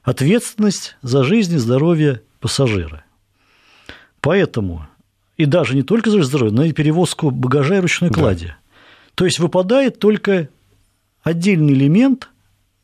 ответственность 0.02 0.96
за 1.02 1.24
жизнь 1.24 1.54
и 1.54 1.58
здоровье 1.58 2.22
пассажира. 2.40 3.04
Поэтому, 4.20 4.86
и 5.36 5.44
даже 5.44 5.74
не 5.74 5.82
только 5.82 6.10
за 6.10 6.22
здоровье, 6.22 6.54
но 6.54 6.64
и 6.64 6.72
перевозку 6.72 7.30
багажа 7.30 7.76
и 7.76 7.80
ручной 7.80 8.10
да. 8.10 8.14
клади. 8.14 8.54
То 9.14 9.26
есть 9.26 9.38
выпадает 9.38 9.98
только 9.98 10.48
отдельный 11.22 11.74
элемент 11.74 12.28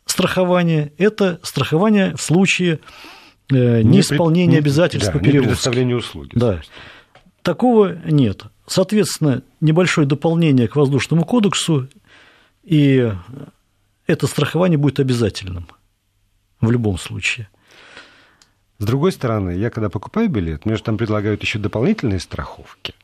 страхования– 0.05 0.93
это 0.99 1.41
страхование 1.43 2.15
в 2.17 2.21
случае 2.21 2.81
э, 3.51 3.83
неисполнения 3.83 4.55
не, 4.55 4.59
обязательств 4.59 5.07
да, 5.07 5.13
по 5.13 5.19
перевозке. 5.19 5.49
предоставления 5.49 5.97
услуги. 5.97 6.31
Да. 6.35 6.61
Такого 7.43 7.99
нет. 8.05 8.45
Соответственно, 8.67 9.43
небольшое 9.61 10.07
дополнение 10.07 10.69
к 10.69 10.77
воздушному 10.77 11.25
кодексу, 11.25 11.89
и 12.63 13.13
это 14.07 14.27
страхование 14.27 14.79
будет 14.79 15.01
обязательным 15.01 15.69
в 16.61 16.71
любом 16.71 16.99
случае. 16.99 17.49
С 18.79 18.85
другой 18.85 19.13
стороны, 19.13 19.51
я 19.51 19.71
когда 19.71 19.91
покупаю 19.91 20.29
билет, 20.29 20.65
мне 20.65 20.77
же 20.77 20.83
там 20.83 20.97
предлагают 20.97 21.43
еще 21.43 21.59
дополнительные 21.59 22.21
страховки. 22.21 22.95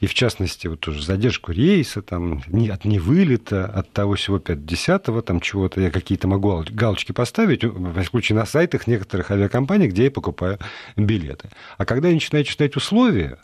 И 0.00 0.06
в 0.06 0.14
частности, 0.14 0.66
вот 0.66 0.80
тоже 0.80 1.02
задержку 1.02 1.52
рейса, 1.52 2.02
там, 2.02 2.42
от 2.70 2.84
невылета, 2.84 3.64
от 3.66 3.90
того 3.92 4.14
всего 4.16 4.38
50-го, 4.38 5.22
там 5.22 5.40
чего-то, 5.40 5.80
я 5.80 5.90
какие-то 5.90 6.28
могу 6.28 6.64
галочки 6.70 7.12
поставить, 7.12 7.64
в 7.64 8.04
случае 8.04 8.36
на 8.36 8.44
сайтах 8.44 8.86
некоторых 8.86 9.30
авиакомпаний, 9.30 9.86
где 9.86 10.04
я 10.04 10.10
покупаю 10.10 10.58
билеты. 10.96 11.48
А 11.78 11.84
когда 11.84 12.08
я 12.08 12.14
начинаю 12.14 12.44
читать 12.44 12.76
условия, 12.76 13.38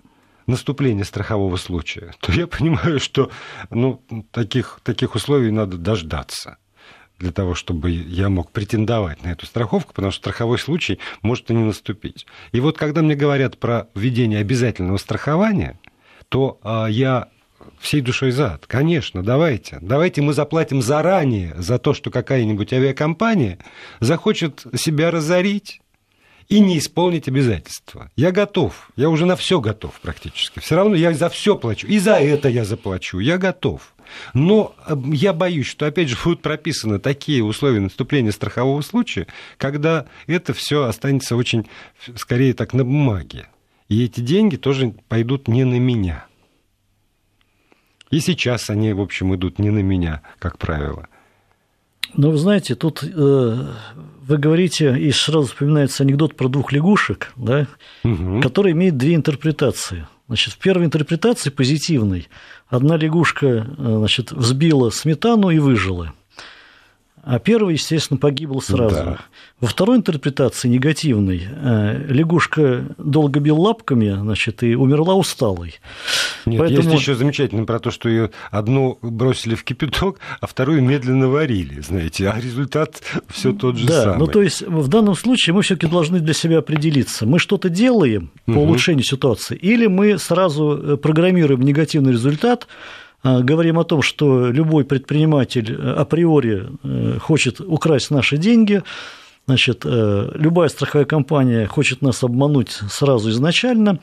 наступления 0.51 1.05
страхового 1.05 1.57
случая, 1.57 2.15
то 2.21 2.33
я 2.33 2.47
понимаю, 2.47 3.01
что 3.01 3.31
ну, 3.71 4.03
таких, 4.31 4.81
таких 4.83 5.15
условий 5.15 5.51
надо 5.51 5.79
дождаться 5.79 6.59
для 7.19 7.33
того, 7.33 7.55
чтобы 7.55 7.91
я 7.91 8.31
мог 8.31 8.51
претендовать 8.51 9.23
на 9.23 9.29
эту 9.29 9.47
страховку, 9.47 9.93
потому 9.93 10.11
что 10.11 10.21
страховой 10.23 10.59
случай 10.59 10.99
может 11.23 11.51
и 11.51 11.55
не 11.55 11.65
наступить. 11.65 12.27
И 12.53 12.61
вот 12.61 12.79
когда 12.79 13.03
мне 13.03 13.15
говорят 13.15 13.59
про 13.59 13.89
введение 13.95 14.41
обязательного 14.41 14.97
страхования, 14.97 15.79
то 16.31 16.59
а, 16.63 16.87
я 16.87 17.29
всей 17.79 18.01
душой 18.01 18.31
за. 18.31 18.59
Конечно, 18.67 19.23
давайте. 19.23 19.79
Давайте 19.83 20.23
мы 20.23 20.33
заплатим 20.33 20.81
заранее 20.81 21.55
за 21.59 21.79
то, 21.79 21.95
что 21.95 22.11
какая-нибудь 22.11 22.73
авиакомпания 22.73 23.59
захочет 24.01 24.65
себя 24.75 25.11
разорить 25.11 25.81
и 26.51 26.59
не 26.59 26.79
исполнить 26.79 27.29
обязательства. 27.29 28.11
Я 28.17 28.33
готов, 28.33 28.91
я 28.97 29.09
уже 29.09 29.25
на 29.25 29.37
все 29.37 29.61
готов 29.61 29.99
практически. 30.01 30.59
Все 30.59 30.75
равно 30.75 30.97
я 30.97 31.15
за 31.15 31.29
все 31.29 31.57
плачу, 31.57 31.87
и 31.87 31.99
за 31.99 32.15
это 32.15 32.49
я 32.49 32.65
заплачу, 32.65 33.21
я 33.21 33.39
готов. 33.39 33.95
Но 34.35 34.75
э, 34.85 34.97
я 35.13 35.33
боюсь, 35.33 35.69
что, 35.69 35.87
опять 35.87 36.09
же, 36.09 36.17
будут 36.23 36.43
прописаны 36.43 36.99
такие 36.99 37.45
условия 37.45 37.79
наступления 37.79 38.33
страхового 38.33 38.83
случая, 38.83 39.29
когда 39.59 40.07
это 40.27 40.53
все 40.53 40.83
останется 40.83 41.37
очень, 41.37 41.69
скорее 42.17 42.53
так, 42.53 42.75
на 42.75 42.85
бумаге. 42.85 43.47
И 43.89 44.05
эти 44.05 44.21
деньги 44.21 44.57
тоже 44.57 44.93
пойдут 45.09 45.47
не 45.47 45.63
на 45.63 45.79
меня. 45.79 46.27
И 48.11 48.19
сейчас 48.19 48.71
они, 48.71 48.93
в 48.93 49.01
общем, 49.01 49.37
идут 49.37 49.61
не 49.61 49.71
на 49.71 49.83
меня, 49.85 50.23
как 50.41 50.59
правило. 50.59 51.07
Ну, 52.15 52.31
вы 52.31 52.39
знаете, 52.39 52.75
тут 52.75 53.03
э, 53.03 53.67
вы 54.27 54.39
говорите, 54.39 54.99
и 54.99 55.11
сразу 55.13 55.47
вспоминается 55.47 56.03
анекдот 56.03 56.37
про 56.37 56.49
двух 56.49 56.73
лягушек, 56.73 57.33
да, 57.37 57.67
угу. 58.05 58.41
который 58.41 58.73
имеет 58.73 58.97
две 58.97 59.15
интерпретации. 59.15 60.07
Значит, 60.29 60.55
в 60.55 60.59
первой 60.59 60.87
интерпретации 60.87 61.51
позитивной 61.51 62.29
одна 62.69 62.97
лягушка 62.97 63.47
э, 63.47 63.65
значит, 63.77 64.33
взбила 64.33 64.91
сметану 64.91 65.51
и 65.51 65.59
выжила– 65.59 66.13
а 67.23 67.39
первый, 67.39 67.75
естественно, 67.75 68.19
погибл 68.19 68.63
сразу. 68.63 68.95
Да. 68.95 69.19
Во 69.61 69.69
второй 69.69 69.99
интерпретации, 69.99 70.69
негативной, 70.69 71.43
э, 71.51 72.07
лягушка 72.09 72.87
долго 72.97 73.41
бил 73.41 73.61
лапками, 73.61 74.11
значит, 74.19 74.63
и 74.63 74.75
умерла 74.75 75.15
усталой. 75.15 75.75
Нет, 76.47 76.59
Поэтому... 76.59 76.89
есть 76.89 77.03
еще 77.03 77.15
замечательно 77.15 77.65
про 77.67 77.79
то, 77.79 77.91
что 77.91 78.09
ее 78.09 78.31
одну 78.51 78.99
бросили 79.03 79.55
в 79.55 79.65
кипяток, 79.65 80.19
а 80.41 80.47
вторую 80.47 80.83
медленно 80.83 81.29
варили, 81.29 81.81
знаете, 81.81 82.31
а 82.31 82.41
результат 82.41 83.03
все 83.29 83.53
тот 83.53 83.77
же 83.77 83.87
да, 83.87 84.05
самый. 84.05 84.19
ну 84.19 84.27
то 84.27 84.41
есть 84.41 84.63
в 84.63 84.89
данном 84.89 85.15
случае 85.15 85.53
мы 85.55 85.63
все-таки 85.63 85.91
должны 85.91 86.21
для 86.21 86.33
себя 86.33 86.59
определиться, 86.59 87.27
мы 87.27 87.39
что-то 87.39 87.69
делаем 87.69 88.31
по 88.47 88.53
угу. 88.53 88.61
улучшению 88.61 89.05
ситуации, 89.05 89.57
или 89.57 89.87
мы 89.87 90.19
сразу 90.19 90.73
э, 90.73 90.97
программируем 90.97 91.61
негативный 91.61 92.13
результат, 92.13 92.67
говорим 93.23 93.79
о 93.79 93.85
том, 93.85 94.03
что 94.03 94.51
любой 94.51 94.85
предприниматель 94.85 95.75
э, 95.75 95.93
априори 95.93 96.69
э, 96.83 97.19
хочет 97.19 97.61
украсть 97.61 98.11
наши 98.11 98.37
деньги, 98.37 98.83
значит, 99.47 99.83
э, 99.85 100.31
любая 100.35 100.69
страховая 100.69 101.05
компания 101.05 101.67
хочет 101.67 102.03
нас 102.03 102.23
обмануть 102.23 102.71
сразу 102.91 103.31
изначально, 103.31 103.99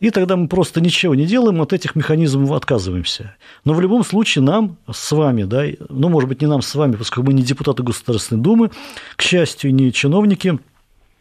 и 0.00 0.10
тогда 0.10 0.36
мы 0.36 0.48
просто 0.48 0.80
ничего 0.80 1.14
не 1.14 1.24
делаем, 1.24 1.62
от 1.62 1.72
этих 1.72 1.94
механизмов 1.94 2.52
отказываемся. 2.52 3.36
Но 3.64 3.74
в 3.74 3.80
любом 3.80 4.04
случае 4.04 4.42
нам 4.42 4.76
с 4.90 5.12
вами, 5.12 5.44
да, 5.44 5.64
ну, 5.88 6.08
может 6.08 6.28
быть, 6.28 6.40
не 6.40 6.46
нам 6.46 6.62
с 6.62 6.74
вами, 6.74 6.96
поскольку 6.96 7.28
мы 7.28 7.34
не 7.34 7.42
депутаты 7.42 7.82
Государственной 7.82 8.42
Думы, 8.42 8.70
к 9.16 9.22
счастью, 9.22 9.74
не 9.74 9.92
чиновники 9.92 10.58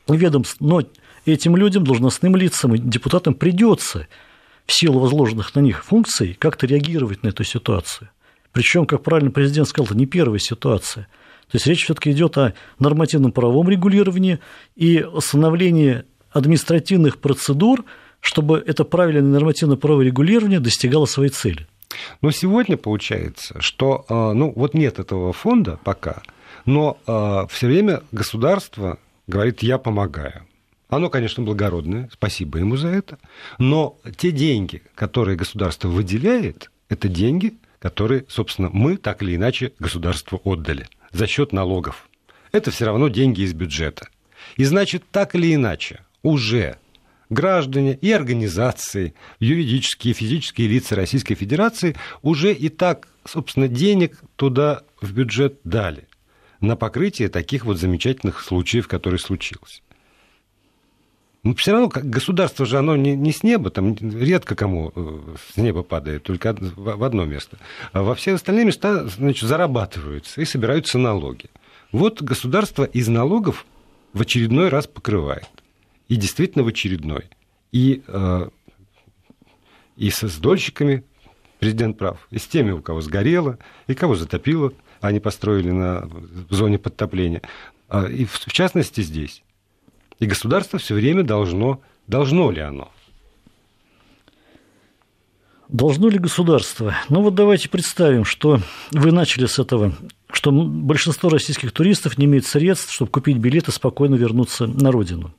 ведомств, 0.08 0.58
но 0.60 0.82
этим 1.26 1.56
людям, 1.56 1.84
должностным 1.84 2.36
лицам 2.36 2.76
и 2.76 2.78
депутатам 2.78 3.34
придется 3.34 4.08
в 4.66 4.74
силу 4.74 5.00
возложенных 5.00 5.54
на 5.56 5.60
них 5.60 5.84
функций 5.84 6.36
как-то 6.40 6.66
реагировать 6.66 7.24
на 7.24 7.30
эту 7.30 7.44
ситуацию. 7.44 8.10
Причем, 8.52 8.86
как 8.86 9.04
правильно 9.04 9.32
президент 9.32 9.68
сказал, 9.68 9.88
это 9.88 9.98
не 9.98 10.06
первая 10.06 10.40
ситуация. 10.40 11.08
То 11.50 11.58
есть 11.58 11.68
речь 11.68 11.84
все-таки 11.84 12.12
идет 12.12 12.38
о 12.38 12.54
нормативном 12.80 13.32
правовом 13.32 13.70
регулировании 13.70 14.40
и 14.76 15.04
установлении 15.04 16.04
административных 16.32 17.20
процедур, 17.20 17.86
чтобы 18.20 18.64
это 18.66 18.86
правильное 18.86 19.22
нормативное 19.34 19.78
правовое 19.78 20.06
регулирование 20.06 20.60
достигало 20.60 21.06
своей 21.06 21.30
цели. 21.30 21.68
Но 22.22 22.32
сегодня 22.32 22.78
получается, 22.78 23.62
что 23.62 24.06
э, 24.08 24.34
ну, 24.34 24.52
вот 24.56 24.74
нет 24.74 25.00
этого 25.00 25.34
фонда 25.34 25.80
пока, 25.84 26.24
но 26.66 26.98
э, 27.06 27.48
все 27.52 27.68
время 27.68 28.02
государство 28.12 28.98
говорит, 29.28 29.62
я 29.62 29.78
помогаю. 29.78 30.46
Оно, 30.94 31.10
конечно, 31.10 31.42
благородное, 31.42 32.08
спасибо 32.14 32.60
ему 32.60 32.78
за 32.78 32.90
это, 32.90 33.18
но 33.58 33.98
те 34.16 34.30
деньги, 34.30 34.84
которые 34.94 35.36
государство 35.36 35.88
выделяет, 35.88 36.70
это 36.88 37.08
деньги, 37.08 37.56
которые, 37.80 38.26
собственно, 38.28 38.70
мы 38.72 38.98
так 38.98 39.24
или 39.24 39.36
иначе 39.36 39.74
государству 39.80 40.40
отдали 40.44 40.88
за 41.12 41.26
счет 41.26 41.52
налогов. 41.52 42.08
Это 42.52 42.70
все 42.70 42.86
равно 42.86 43.08
деньги 43.08 43.42
из 43.42 43.56
бюджета. 43.56 44.08
И 44.56 44.66
значит, 44.66 45.04
так 45.10 45.34
или 45.34 45.56
иначе, 45.56 46.02
уже 46.22 46.78
граждане 47.32 47.98
и 48.00 48.12
организации, 48.12 49.16
юридические 49.40 50.12
и 50.12 50.16
физические 50.16 50.68
лица 50.68 50.96
Российской 50.96 51.34
Федерации 51.34 51.96
уже 52.22 52.54
и 52.54 52.70
так, 52.70 53.08
собственно, 53.26 53.68
денег 53.68 54.22
туда 54.36 54.84
в 55.02 55.12
бюджет 55.12 55.60
дали 55.64 56.08
на 56.62 56.76
покрытие 56.76 57.30
таких 57.30 57.66
вот 57.66 57.80
замечательных 57.80 58.42
случаев, 58.42 58.88
которые 58.88 59.20
случилось. 59.20 59.82
Ну, 61.44 61.54
все 61.56 61.74
равно 61.74 61.92
государство 61.94 62.66
же, 62.66 62.78
оно 62.78 62.96
не, 62.96 63.16
не 63.16 63.34
с 63.34 63.44
неба, 63.44 63.70
там 63.70 63.96
редко 63.96 64.56
кому 64.56 64.94
э, 64.96 65.36
с 65.54 65.58
неба 65.58 65.84
падает, 65.84 66.24
только 66.24 66.56
в 66.60 67.04
одно 67.04 67.26
место. 67.26 67.58
А 67.92 68.02
во 68.02 68.16
все 68.16 68.34
остальные 68.34 68.66
места, 68.66 69.06
значит, 69.08 69.48
зарабатываются 69.48 70.42
и 70.42 70.46
собираются 70.46 70.98
налоги. 70.98 71.50
Вот 71.92 72.22
государство 72.22 72.86
из 72.86 73.10
налогов 73.10 73.66
в 74.14 74.22
очередной 74.22 74.70
раз 74.70 74.88
покрывает. 74.88 75.50
И 76.08 76.16
действительно 76.16 76.64
в 76.64 76.68
очередной. 76.68 77.26
И, 77.74 78.04
э, 78.08 78.50
и 79.98 80.10
со 80.12 80.30
сдольщиками 80.30 81.04
президент 81.60 81.98
прав, 81.98 82.26
и 82.30 82.40
с 82.40 82.48
теми, 82.48 82.72
у 82.72 82.82
кого 82.82 83.00
сгорело, 83.02 83.58
и 83.88 83.96
кого 83.96 84.16
затопило, 84.16 84.74
они 85.00 85.20
построили 85.20 85.72
на 85.72 86.02
в 86.02 86.54
зоне 86.54 86.78
подтопления. 86.78 87.42
А, 87.88 88.06
и 88.06 88.26
в 88.26 88.38
частности 88.52 89.02
здесь. 89.02 89.44
И 90.24 90.26
государство 90.26 90.80
все 90.80 90.96
время 90.96 91.24
должно, 91.24 91.82
должно 92.08 92.50
ли 92.50 92.62
оно? 92.62 92.90
Должно 95.68 96.08
ли 96.08 96.18
государство? 96.18 96.96
Ну 97.10 97.22
вот 97.22 97.36
давайте 97.36 97.68
представим, 97.68 98.24
что 98.24 98.62
вы 98.92 99.12
начали 99.12 99.48
с 99.48 99.60
этого, 99.60 99.92
что 100.32 100.54
большинство 100.54 101.28
российских 101.28 101.74
туристов 101.74 102.18
не 102.18 102.24
имеет 102.24 102.46
средств, 102.46 102.94
чтобы 102.94 103.12
купить 103.12 103.36
билет 103.36 103.68
и 103.68 103.72
спокойно 103.74 104.16
вернуться 104.16 104.66
на 104.66 104.94
родину. 104.94 105.36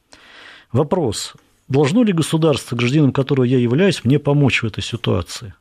Вопрос, 0.71 1.33
должно 1.67 2.03
ли 2.03 2.13
государство, 2.13 2.77
гражданином 2.77 3.13
которого 3.15 3.47
я 3.47 3.57
являюсь, 3.57 4.05
мне 4.05 4.19
помочь 4.19 4.63
в 4.63 4.67
этой 4.67 4.83
ситуации? 4.83 5.55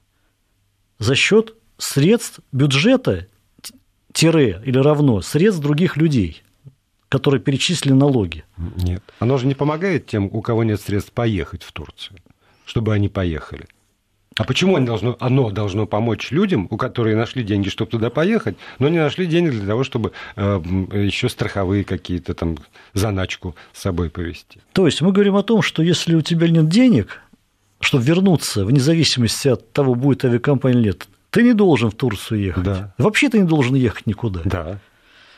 За 0.99 1.15
счет 1.15 1.53
средств 1.77 2.41
бюджета 2.51 3.29
тире 4.11 4.61
или 4.65 4.79
равно 4.79 5.21
средств 5.21 5.61
других 5.61 5.95
людей– 5.95 6.43
которые 7.13 7.39
перечислили 7.39 7.93
налоги. 7.93 8.43
Нет. 8.57 9.03
Оно 9.19 9.37
же 9.37 9.45
не 9.45 9.53
помогает 9.53 10.07
тем, 10.07 10.25
у 10.25 10.41
кого 10.41 10.63
нет 10.63 10.81
средств 10.81 11.11
поехать 11.11 11.61
в 11.61 11.71
Турцию, 11.71 12.17
чтобы 12.65 12.91
они 12.91 13.07
поехали. 13.07 13.67
А 14.35 14.43
почему 14.45 14.77
оно 14.77 14.87
должно, 14.87 15.15
оно 15.19 15.51
должно 15.51 15.85
помочь 15.85 16.31
людям, 16.31 16.67
у 16.71 16.77
которых 16.77 17.15
нашли 17.15 17.43
деньги, 17.43 17.69
чтобы 17.69 17.91
туда 17.91 18.09
поехать, 18.09 18.57
но 18.79 18.89
не 18.89 18.97
нашли 18.97 19.27
денег 19.27 19.51
для 19.51 19.67
того, 19.67 19.83
чтобы 19.83 20.11
э, 20.35 20.61
еще 20.93 21.29
страховые 21.29 21.83
какие-то 21.83 22.33
там 22.33 22.57
заначку 22.95 23.55
с 23.73 23.81
собой 23.81 24.09
повезти? 24.09 24.61
То 24.71 24.87
есть 24.87 25.01
мы 25.01 25.11
говорим 25.11 25.35
о 25.35 25.43
том, 25.43 25.61
что 25.61 25.83
если 25.83 26.15
у 26.15 26.21
тебя 26.21 26.47
нет 26.47 26.67
денег, 26.67 27.21
чтобы 27.79 28.03
вернуться, 28.05 28.65
вне 28.65 28.79
зависимости 28.79 29.49
от 29.49 29.71
того, 29.71 29.93
будет 29.93 30.25
авиакомпания 30.25 30.79
или 30.79 30.87
нет, 30.87 31.07
ты 31.29 31.43
не 31.43 31.53
должен 31.53 31.91
в 31.91 31.93
Турцию 31.93 32.41
ехать. 32.41 32.63
Да. 32.63 32.95
Вообще 32.97 33.29
ты 33.29 33.37
не 33.37 33.47
должен 33.47 33.75
ехать 33.75 34.07
никуда. 34.07 34.41
Да. 34.45 34.79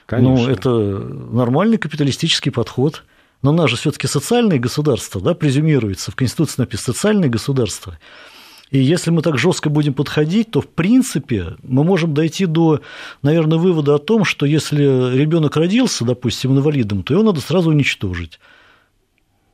Конечно. 0.06 0.46
Ну, 0.46 0.50
это 0.50 0.70
нормальный 0.70 1.78
капиталистический 1.78 2.52
подход. 2.52 3.04
Но 3.42 3.52
у 3.52 3.54
нас 3.54 3.70
же 3.70 3.78
все-таки 3.78 4.08
социальное 4.08 4.58
государство, 4.58 5.22
да, 5.22 5.36
презюмируется, 5.36 6.12
в 6.12 6.16
Конституции 6.16 6.62
написано 6.62 6.94
социальное 6.94 7.30
государство. 7.30 8.00
И 8.72 8.80
если 8.80 9.12
мы 9.12 9.22
так 9.22 9.38
жестко 9.38 9.70
будем 9.70 9.94
подходить, 9.94 10.52
то 10.52 10.62
в 10.62 10.68
принципе 10.68 11.56
мы 11.62 11.84
можем 11.84 12.14
дойти 12.16 12.48
до, 12.48 12.82
наверное, 13.22 13.60
вывода 13.60 13.96
о 13.96 14.00
том, 14.00 14.26
что 14.26 14.46
если 14.46 15.16
ребенок 15.16 15.56
родился, 15.56 16.04
допустим, 16.06 16.54
инвалидом, 16.54 17.04
то 17.04 17.14
его 17.14 17.24
надо 17.24 17.42
сразу 17.42 17.70
уничтожить 17.70 18.40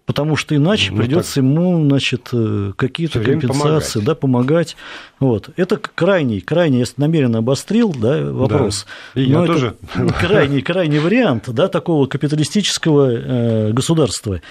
потому 0.06 0.36
что 0.36 0.56
иначе 0.56 0.92
ну, 0.92 0.98
придется 0.98 1.36
так... 1.36 1.44
ему, 1.44 1.86
значит, 1.86 2.30
э, 2.34 2.74
какие-то 2.76 3.20
компенсации, 3.22 4.00
помогать. 4.00 4.06
да, 4.06 4.16
помогать. 4.16 4.78
Вот. 5.20 5.50
Это 5.58 5.78
крайний, 5.78 6.42
крайний, 6.42 6.80
я 6.80 6.86
намеренно 6.98 7.40
обострил, 7.40 7.94
да, 7.94 8.22
вопрос. 8.32 8.86
Да. 9.16 9.22
И 9.22 9.28
Но 9.28 9.40
я 9.40 9.44
это 9.46 9.54
тоже. 9.54 9.76
Крайний, 10.20 10.62
крайний 10.62 11.00
вариант, 11.00 11.50
да, 11.50 11.68
такого 11.68 12.08
капиталистического 12.08 13.12
э, 13.12 13.72
государства. 13.72 14.42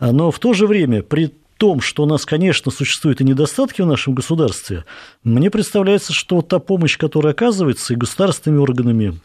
Но 0.00 0.30
в 0.30 0.38
то 0.38 0.52
же 0.52 0.66
время 0.66 1.02
при 1.02 1.32
том, 1.58 1.80
что 1.80 2.02
у 2.02 2.06
нас, 2.06 2.26
конечно, 2.26 2.72
существуют 2.72 3.20
и 3.20 3.24
недостатки 3.24 3.82
в 3.82 3.86
нашем 3.86 4.14
государстве, 4.14 4.84
мне 5.22 5.50
представляется, 5.50 6.12
что 6.12 6.42
та 6.42 6.58
помощь, 6.58 6.98
которая 6.98 7.34
оказывается 7.34 7.92
и 7.92 7.96
государственными 7.96 8.60
органами, 8.60 9.20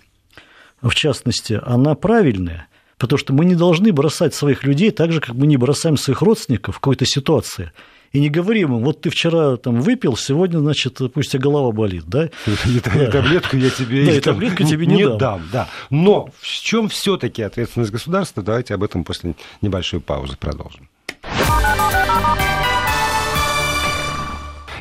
в 0.81 0.93
частности, 0.93 1.59
она 1.63 1.95
правильная– 1.95 2.67
Потому 2.97 3.19
что 3.19 3.33
мы 3.33 3.45
не 3.45 3.55
должны 3.55 3.91
бросать 3.91 4.33
своих 4.33 4.63
людей 4.63 4.91
так 4.91 5.11
же, 5.11 5.21
как 5.21 5.35
мы 5.35 5.47
не 5.47 5.57
бросаем 5.57 5.97
своих 5.97 6.21
родственников 6.21 6.75
в 6.75 6.79
какой-то 6.79 7.05
ситуации. 7.05 7.71
И 8.11 8.19
не 8.19 8.29
говорим 8.29 8.77
им, 8.77 8.83
вот 8.83 9.01
ты 9.01 9.09
вчера 9.09 9.57
там 9.57 9.81
выпил, 9.81 10.15
сегодня, 10.15 10.59
значит, 10.59 10.99
пусть 11.13 11.31
тебя 11.31 11.41
голова 11.43 11.71
болит, 11.71 12.05
да? 12.07 12.29
И 12.65 12.79
таблетку 12.79 13.57
я 13.57 13.69
тебе, 13.69 14.05
да, 14.05 14.11
и 14.13 14.19
таблетку 14.19 14.63
тебе 14.63 14.85
не, 14.85 14.95
не 14.95 15.17
дам. 15.17 15.47
Да. 15.51 15.67
Но 15.89 16.29
в 16.39 16.47
чем 16.47 16.89
все-таки 16.89 17.41
ответственность 17.43 17.91
государства? 17.91 18.41
Давайте 18.41 18.73
об 18.73 18.83
этом 18.83 19.03
после 19.03 19.35
небольшой 19.61 19.99
паузы 19.99 20.37
продолжим. 20.37 20.89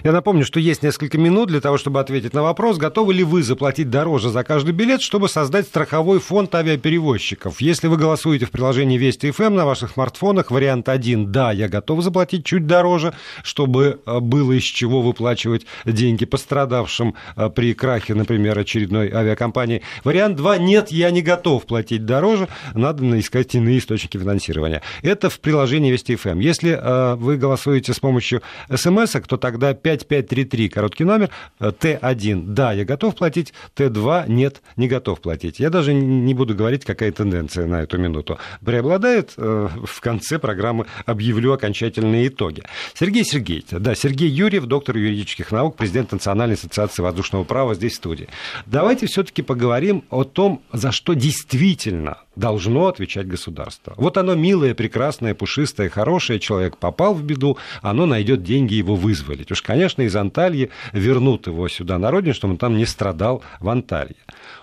Я 0.06 0.12
напомню, 0.12 0.44
что 0.44 0.60
есть 0.60 0.84
несколько 0.84 1.18
минут 1.18 1.48
для 1.48 1.60
того, 1.60 1.78
чтобы 1.78 1.98
ответить 1.98 2.32
на 2.32 2.44
вопрос, 2.44 2.76
готовы 2.76 3.12
ли 3.12 3.24
вы 3.24 3.42
заплатить 3.42 3.90
дороже 3.90 4.30
за 4.30 4.44
каждый 4.44 4.72
билет, 4.72 5.02
чтобы 5.02 5.28
создать 5.28 5.66
страховой 5.66 6.20
фонд 6.20 6.54
авиаперевозчиков. 6.54 7.60
Если 7.60 7.88
вы 7.88 7.96
голосуете 7.96 8.46
в 8.46 8.52
приложении 8.52 8.98
Вести 8.98 9.32
ФМ 9.32 9.56
на 9.56 9.66
ваших 9.66 9.94
смартфонах, 9.94 10.52
вариант 10.52 10.88
1– 10.88 11.32
да, 11.32 11.50
я 11.50 11.68
готов 11.68 12.04
заплатить 12.04 12.44
чуть 12.44 12.68
дороже, 12.68 13.14
чтобы 13.42 13.98
э, 14.06 14.20
было 14.20 14.52
из 14.52 14.62
чего 14.62 15.02
выплачивать 15.02 15.66
деньги 15.84 16.24
пострадавшим 16.24 17.16
э, 17.34 17.50
при 17.50 17.74
крахе, 17.74 18.14
например, 18.14 18.56
очередной 18.56 19.10
авиакомпании. 19.10 19.82
Вариант 20.04 20.36
2– 20.36 20.56
нет, 20.58 20.92
я 20.92 21.10
не 21.10 21.22
готов 21.22 21.66
платить 21.66 22.04
дороже, 22.04 22.46
надо 22.74 23.18
искать 23.18 23.56
иные 23.56 23.78
источники 23.78 24.16
финансирования. 24.16 24.82
Это 25.02 25.30
в 25.30 25.40
приложении 25.40 25.90
Вести 25.90 26.14
ФМ. 26.14 26.38
Если 26.38 26.78
э, 26.80 27.16
вы 27.16 27.38
голосуете 27.38 27.92
с 27.92 27.98
помощью 27.98 28.42
смс, 28.72 29.16
то 29.26 29.36
тогда 29.36 29.74
5 29.74 29.95
5533, 30.04 30.68
короткий 30.68 31.04
номер, 31.04 31.30
э, 31.60 31.70
Т1, 31.70 32.44
да, 32.46 32.72
я 32.72 32.84
готов 32.84 33.14
платить, 33.14 33.52
Т2, 33.76 34.28
нет, 34.28 34.62
не 34.76 34.88
готов 34.88 35.20
платить. 35.20 35.60
Я 35.60 35.70
даже 35.70 35.94
не 35.94 36.34
буду 36.34 36.54
говорить, 36.54 36.84
какая 36.84 37.12
тенденция 37.12 37.66
на 37.66 37.82
эту 37.82 37.98
минуту 37.98 38.38
преобладает. 38.64 39.34
Э, 39.36 39.68
в 39.84 40.00
конце 40.00 40.38
программы 40.38 40.86
объявлю 41.04 41.52
окончательные 41.52 42.28
итоги. 42.28 42.62
Сергей 42.94 43.24
Сергеевич, 43.24 43.66
да, 43.70 43.94
Сергей 43.94 44.28
Юрьев, 44.28 44.66
доктор 44.66 44.96
юридических 44.96 45.50
наук, 45.52 45.76
президент 45.76 46.12
Национальной 46.12 46.54
ассоциации 46.54 47.02
воздушного 47.02 47.44
права 47.44 47.74
здесь 47.74 47.92
в 47.92 47.96
студии. 47.96 48.28
Давайте 48.66 49.06
все-таки 49.06 49.42
поговорим 49.42 50.04
о 50.10 50.24
том, 50.24 50.62
за 50.72 50.92
что 50.92 51.14
действительно 51.14 52.18
должно 52.36 52.86
отвечать 52.86 53.26
государство. 53.26 53.94
Вот 53.96 54.18
оно 54.18 54.34
милое, 54.34 54.74
прекрасное, 54.74 55.34
пушистое, 55.34 55.88
хорошее, 55.88 56.38
человек 56.38 56.76
попал 56.76 57.14
в 57.14 57.22
беду, 57.22 57.56
оно 57.82 58.06
найдет 58.06 58.42
деньги 58.42 58.74
его 58.74 58.94
вызволить. 58.94 59.50
Уж, 59.50 59.62
конечно, 59.62 59.85
из 59.86 60.16
Антальи 60.16 60.70
вернут 60.92 61.46
его 61.46 61.68
сюда 61.68 61.98
на 61.98 62.10
родину, 62.10 62.34
чтобы 62.34 62.52
он 62.52 62.58
там 62.58 62.76
не 62.76 62.86
страдал 62.86 63.42
в 63.60 63.68
Анталье. 63.68 64.16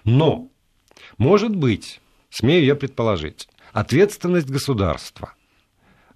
Но, 0.03 0.49
может 1.17 1.55
быть, 1.55 2.01
смею 2.29 2.65
я 2.65 2.75
предположить, 2.75 3.47
ответственность 3.71 4.49
государства, 4.49 5.33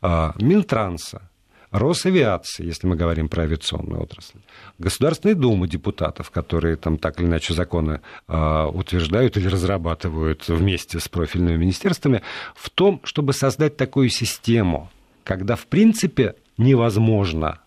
а, 0.02 0.34
Минтранса, 0.40 1.30
Росавиации, 1.72 2.66
если 2.66 2.88
мы 2.88 2.96
говорим 2.96 3.28
про 3.28 3.44
авиационную 3.44 4.02
отрасль, 4.02 4.40
Государственной 4.78 5.34
Думы 5.34 5.68
депутатов, 5.68 6.32
которые 6.32 6.78
там 6.78 6.98
так 6.98 7.20
или 7.20 7.28
иначе 7.28 7.54
законы 7.54 8.00
э, 8.28 8.66
утверждают 8.74 9.36
или 9.36 9.48
разрабатывают 9.48 10.48
вместе 10.48 11.00
с 11.00 11.10
профильными 11.10 11.58
министерствами, 11.58 12.22
в 12.56 12.70
том, 12.70 13.02
чтобы 13.04 13.34
создать 13.34 13.76
такую 13.76 14.10
систему, 14.10 14.90
когда 15.26 15.58
в 15.58 15.68
принципе 15.68 16.36
невозможно 16.58 17.60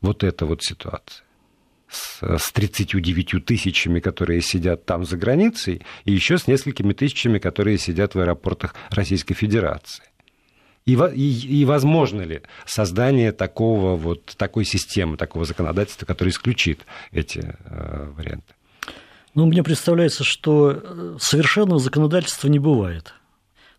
вот 0.00 0.24
эта 0.24 0.46
вот 0.46 0.62
ситуация. 0.62 1.24
с, 1.88 2.22
с 2.22 2.52
39 2.52 3.44
тысячами, 3.44 4.00
которые 4.00 4.40
сидят 4.42 4.86
там 4.86 5.04
за 5.04 5.16
границей, 5.16 5.82
и 6.04 6.12
еще 6.12 6.38
с 6.38 6.46
несколькими 6.46 6.92
тысячами, 6.92 7.38
которые 7.38 7.78
сидят 7.78 8.14
в 8.14 8.20
аэропортах 8.20 8.74
Российской 8.90 9.34
Федерации. 9.34 10.04
И, 10.86 10.94
и, 10.94 11.60
и 11.60 11.64
возможно 11.64 12.22
ли 12.22 12.42
создание 12.64 13.32
такого 13.32 13.96
вот, 13.96 14.34
такой 14.36 14.64
системы, 14.64 15.16
такого 15.16 15.44
законодательства, 15.44 16.06
которое 16.06 16.30
исключит 16.30 16.80
эти 17.12 17.54
э, 17.64 18.12
варианты? 18.16 18.54
Ну, 19.34 19.46
мне 19.46 19.62
представляется, 19.62 20.24
что 20.24 20.72
э, 20.72 21.16
совершенного 21.20 21.78
законодательства 21.78 22.48
не 22.48 22.58
бывает. 22.58 23.14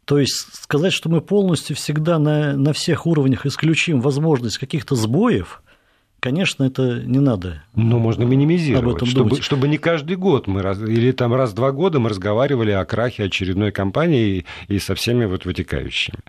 То 0.06 0.20
есть 0.20 0.54
сказать, 0.54 0.94
что 0.94 1.10
мы 1.10 1.22
полностью 1.22 1.76
всегда 1.76 2.20
на, 2.20 2.56
на 2.56 2.74
всех 2.74 3.06
уровнях 3.06 3.46
исключим 3.46 4.00
возможность 4.00 4.58
каких-то 4.58 4.96
сбоев, 4.96 5.62
конечно, 6.22 6.64
это 6.64 7.02
не 7.04 7.20
надо. 7.20 7.64
Но 7.76 8.00
можно 8.00 8.24
минимизировать, 8.24 8.86
об 8.86 8.96
этом 8.96 9.08
чтобы, 9.08 9.42
чтобы 9.42 9.68
не 9.68 9.78
каждый 9.78 10.16
год 10.16 10.48
мы 10.48 10.62
раз, 10.62 10.80
или 10.80 11.12
там 11.12 11.34
раз 11.34 11.52
в 11.52 11.56
два 11.56 11.74
года 11.74 12.00
мы 12.00 12.10
разговаривали 12.10 12.72
о 12.72 12.86
крахе 12.86 13.26
очередной 13.26 13.74
компании 13.74 14.46
и, 14.70 14.76
и 14.76 14.80
со 14.80 14.96
всеми 14.96 15.26
вот 15.26 15.44
вытекающими. 15.44 16.20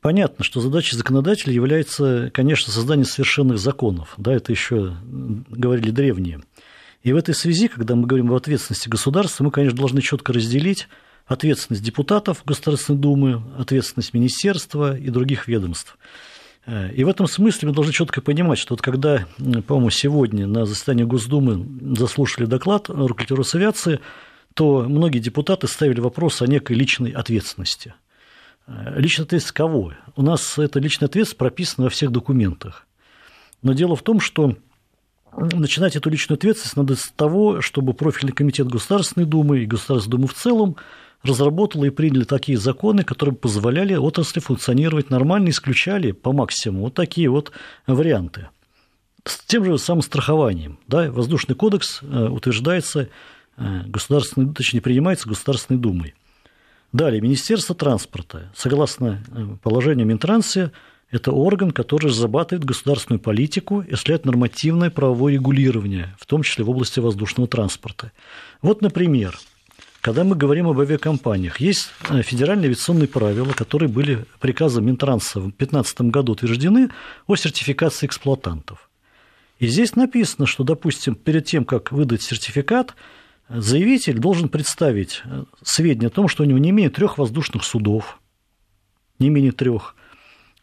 Понятно, 0.00 0.44
что 0.44 0.60
задачей 0.60 0.96
законодателя 0.96 1.52
является, 1.52 2.30
конечно, 2.32 2.72
создание 2.72 3.04
совершенных 3.04 3.58
законов. 3.58 4.14
Да, 4.16 4.32
это 4.32 4.52
еще 4.52 4.94
говорили 5.02 5.90
древние. 5.90 6.40
И 7.02 7.12
в 7.12 7.16
этой 7.16 7.34
связи, 7.34 7.68
когда 7.68 7.96
мы 7.96 8.06
говорим 8.06 8.30
об 8.30 8.36
ответственности 8.36 8.88
государства, 8.88 9.42
мы, 9.42 9.50
конечно, 9.50 9.76
должны 9.76 10.00
четко 10.00 10.32
разделить 10.32 10.88
ответственность 11.26 11.82
депутатов 11.82 12.42
Государственной 12.44 12.98
Думы, 12.98 13.42
ответственность 13.58 14.14
министерства 14.14 14.96
и 14.96 15.10
других 15.10 15.48
ведомств. 15.48 15.98
И 16.66 17.02
в 17.02 17.08
этом 17.08 17.26
смысле 17.26 17.68
мы 17.68 17.74
должны 17.74 17.92
четко 17.92 18.20
понимать, 18.20 18.58
что 18.58 18.74
вот 18.74 18.82
когда, 18.82 19.26
по-моему, 19.66 19.90
сегодня 19.90 20.46
на 20.46 20.66
заседании 20.66 21.04
Госдумы 21.04 21.66
заслушали 21.96 22.44
доклад 22.44 22.90
руководителя 22.90 23.38
Росавиации, 23.38 24.00
то 24.54 24.82
многие 24.82 25.20
депутаты 25.20 25.66
ставили 25.66 26.00
вопрос 26.00 26.42
о 26.42 26.46
некой 26.46 26.76
личной 26.76 27.10
ответственности. 27.10 27.94
Личная 28.66 29.24
ответственность 29.24 29.52
кого? 29.52 29.92
У 30.16 30.22
нас 30.22 30.58
эта 30.58 30.78
личная 30.78 31.08
ответственность 31.08 31.38
прописана 31.38 31.84
во 31.84 31.90
всех 31.90 32.10
документах. 32.10 32.86
Но 33.62 33.72
дело 33.72 33.96
в 33.96 34.02
том, 34.02 34.20
что 34.20 34.56
начинать 35.32 35.96
эту 35.96 36.10
личную 36.10 36.36
ответственность 36.36 36.76
надо 36.76 36.96
с 36.96 37.08
того, 37.16 37.60
чтобы 37.60 37.94
профильный 37.94 38.32
комитет 38.32 38.68
Государственной 38.68 39.26
Думы 39.26 39.60
и 39.60 39.66
Государственной 39.66 40.16
Думы 40.16 40.28
в 40.28 40.34
целом 40.34 40.76
разработала 41.22 41.84
и 41.84 41.90
приняли 41.90 42.24
такие 42.24 42.58
законы, 42.58 43.04
которые 43.04 43.34
позволяли 43.34 43.94
отрасли 43.94 44.40
функционировать 44.40 45.10
нормально, 45.10 45.50
исключали 45.50 46.12
по 46.12 46.32
максимуму 46.32 46.84
вот 46.84 46.94
такие 46.94 47.28
вот 47.28 47.52
варианты. 47.86 48.48
С 49.24 49.40
тем 49.40 49.64
же 49.64 49.78
самым 49.78 50.02
страхованием. 50.02 50.78
Да, 50.86 51.10
воздушный 51.10 51.54
кодекс 51.54 52.00
э, 52.02 52.28
утверждается 52.28 53.08
э, 53.56 53.82
государственной, 53.86 54.54
точнее, 54.54 54.80
принимается 54.80 55.28
Государственной 55.28 55.78
Думой. 55.78 56.14
Далее, 56.92 57.20
Министерство 57.20 57.74
транспорта. 57.74 58.50
Согласно 58.56 59.22
э, 59.30 59.56
положению 59.62 60.06
Минтрансе, 60.06 60.72
это 61.10 61.32
орган, 61.32 61.70
который 61.72 62.06
разрабатывает 62.06 62.64
государственную 62.64 63.20
политику 63.20 63.80
и 63.80 63.88
осуществляет 63.88 64.24
нормативное 64.24 64.90
правовое 64.90 65.34
регулирование, 65.34 66.14
в 66.18 66.26
том 66.26 66.42
числе 66.42 66.64
в 66.64 66.70
области 66.70 67.00
воздушного 67.00 67.48
транспорта. 67.48 68.12
Вот, 68.62 68.82
например, 68.82 69.38
когда 70.08 70.24
мы 70.24 70.36
говорим 70.36 70.66
об 70.66 70.80
авиакомпаниях, 70.80 71.60
есть 71.60 71.90
э, 72.08 72.22
федеральные 72.22 72.68
авиационные 72.68 73.08
правила, 73.08 73.52
которые 73.52 73.90
были 73.90 74.24
приказом 74.40 74.86
Минтранса 74.86 75.38
в 75.38 75.52
2015 75.52 76.00
году 76.00 76.32
утверждены 76.32 76.88
о 77.26 77.36
сертификации 77.36 78.06
эксплуатантов. 78.06 78.88
И 79.58 79.66
здесь 79.66 79.96
написано, 79.96 80.46
что, 80.46 80.64
допустим, 80.64 81.14
перед 81.14 81.44
тем, 81.44 81.66
как 81.66 81.92
выдать 81.92 82.22
сертификат, 82.22 82.94
заявитель 83.50 84.18
должен 84.18 84.48
представить 84.48 85.20
э, 85.26 85.44
сведения 85.62 86.06
о 86.06 86.10
том, 86.10 86.26
что 86.26 86.42
у 86.42 86.46
него 86.46 86.58
не 86.58 86.72
менее 86.72 86.88
трех 86.88 87.18
воздушных 87.18 87.62
судов, 87.62 88.18
не 89.18 89.28
менее 89.28 89.52
трех, 89.52 89.94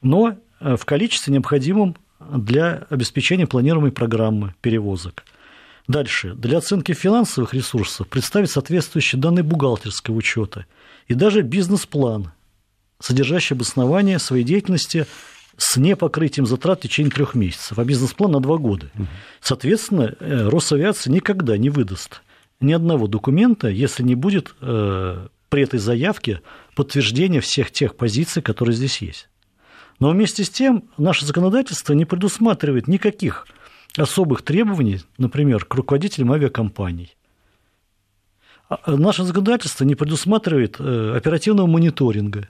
но 0.01 0.39
э, 0.59 0.75
в 0.75 0.85
количестве 0.85 1.31
необходимом 1.31 1.95
для 2.19 2.87
обеспечения 2.89 3.45
планируемой 3.45 3.91
программы 3.91 4.55
перевозок– 4.61 5.23
Дальше. 5.87 6.33
Для 6.33 6.57
оценки 6.57 6.93
финансовых 6.93 7.53
ресурсов 7.53 8.07
представить 8.07 8.49
соответствующие 8.49 9.21
данные 9.21 9.43
бухгалтерского 9.43 10.15
учета 10.15 10.65
и 11.07 11.13
даже 11.13 11.41
бизнес-план, 11.41 12.31
содержащий 12.99 13.55
обоснование 13.55 14.17
своей 14.17 14.43
деятельности 14.43 15.05
с 15.57 15.77
непокрытием 15.77 16.45
затрат 16.47 16.79
в 16.79 16.83
течение 16.83 17.11
трех 17.11 17.35
месяцев, 17.35 17.77
а 17.77 17.85
бизнес-план 17.85 18.31
на 18.31 18.39
два 18.39 18.57
года. 18.57 18.89
Соответственно, 19.41 20.15
э, 20.19 20.49
Росавиация 20.49 21.13
никогда 21.13 21.57
не 21.57 21.69
выдаст 21.69 22.21
ни 22.59 22.73
одного 22.73 23.07
документа, 23.07 23.67
если 23.67 24.03
не 24.03 24.15
будет 24.15 24.55
э, 24.61 25.27
при 25.49 25.63
этой 25.63 25.79
заявке 25.79 26.41
подтверждения 26.75 27.41
всех 27.41 27.71
тех 27.71 27.95
позиций, 27.95 28.41
которые 28.41 28.75
здесь 28.75 28.97
есть. 29.01 29.29
Но 29.99 30.09
вместе 30.09 30.43
с 30.43 30.49
тем 30.49 30.89
наше 30.97 31.25
законодательство 31.25 31.93
не 31.93 32.05
предусматривает 32.05 32.87
никаких 32.87 33.47
особых 33.97 34.41
требований, 34.41 35.01
например, 35.17 35.65
к 35.65 35.73
руководителям 35.75 36.31
авиакомпаний. 36.31 37.15
А, 38.69 38.79
а 38.83 38.97
наше 38.97 39.23
законодательство 39.23 39.83
не 39.83 39.95
предусматривает 39.95 40.77
э, 40.79 41.13
оперативного 41.15 41.67
мониторинга. 41.67 42.49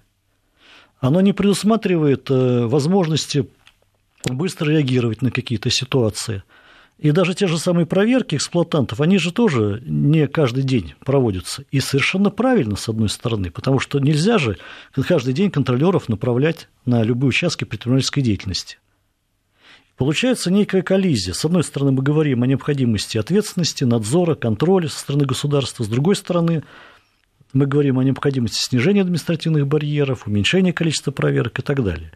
Оно 1.00 1.22
не 1.22 1.34
предусматривает 1.34 2.30
э, 2.32 2.66
возможности 2.66 3.48
быстро 4.26 4.72
реагировать 4.72 5.22
на 5.22 5.32
какие-то 5.32 5.70
ситуации. 5.70 6.44
И 6.98 7.12
даже 7.12 7.34
те 7.34 7.48
же 7.48 7.58
самые 7.58 7.86
проверки 7.86 8.36
эксплуатантов, 8.36 9.02
они 9.02 9.18
же 9.18 9.34
тоже 9.34 9.84
не 9.86 10.28
каждый 10.28 10.64
день 10.64 10.94
проводятся. 11.04 11.66
И 11.70 11.82
совершенно 11.82 12.30
правильно, 12.30 12.78
с 12.78 12.88
одной 12.88 13.10
стороны, 13.10 13.52
потому 13.52 13.80
что 13.80 14.00
нельзя 14.00 14.38
же 14.38 14.58
каждый 15.06 15.34
день 15.34 15.52
контролеров 15.52 16.08
направлять 16.08 16.70
на 16.86 17.04
любые 17.04 17.30
участки 17.30 17.66
предпринимательской 17.66 18.24
деятельности. 18.24 18.78
Получается 19.98 20.52
некая 20.52 20.82
коллизия. 20.82 21.34
С 21.34 21.46
одной 21.46 21.64
стороны, 21.64 21.92
мы 21.92 22.04
говорим 22.04 22.44
о 22.44 22.48
необходимости 22.48 23.18
ответственности, 23.18 23.86
надзора, 23.86 24.36
контроля 24.36 24.90
со 24.90 25.00
стороны 25.00 25.26
государства. 25.26 25.84
С 25.84 25.88
другой 25.88 26.18
стороны, 26.18 26.64
мы 27.54 27.66
говорим 27.66 28.00
о 28.00 28.04
необходимости 28.04 28.62
снижения 28.62 29.02
административных 29.02 29.68
барьеров, 29.68 30.28
уменьшения 30.28 30.74
количества 30.74 31.12
проверок 31.12 31.60
и 31.60 31.62
так 31.62 31.82
далее. 31.84 32.12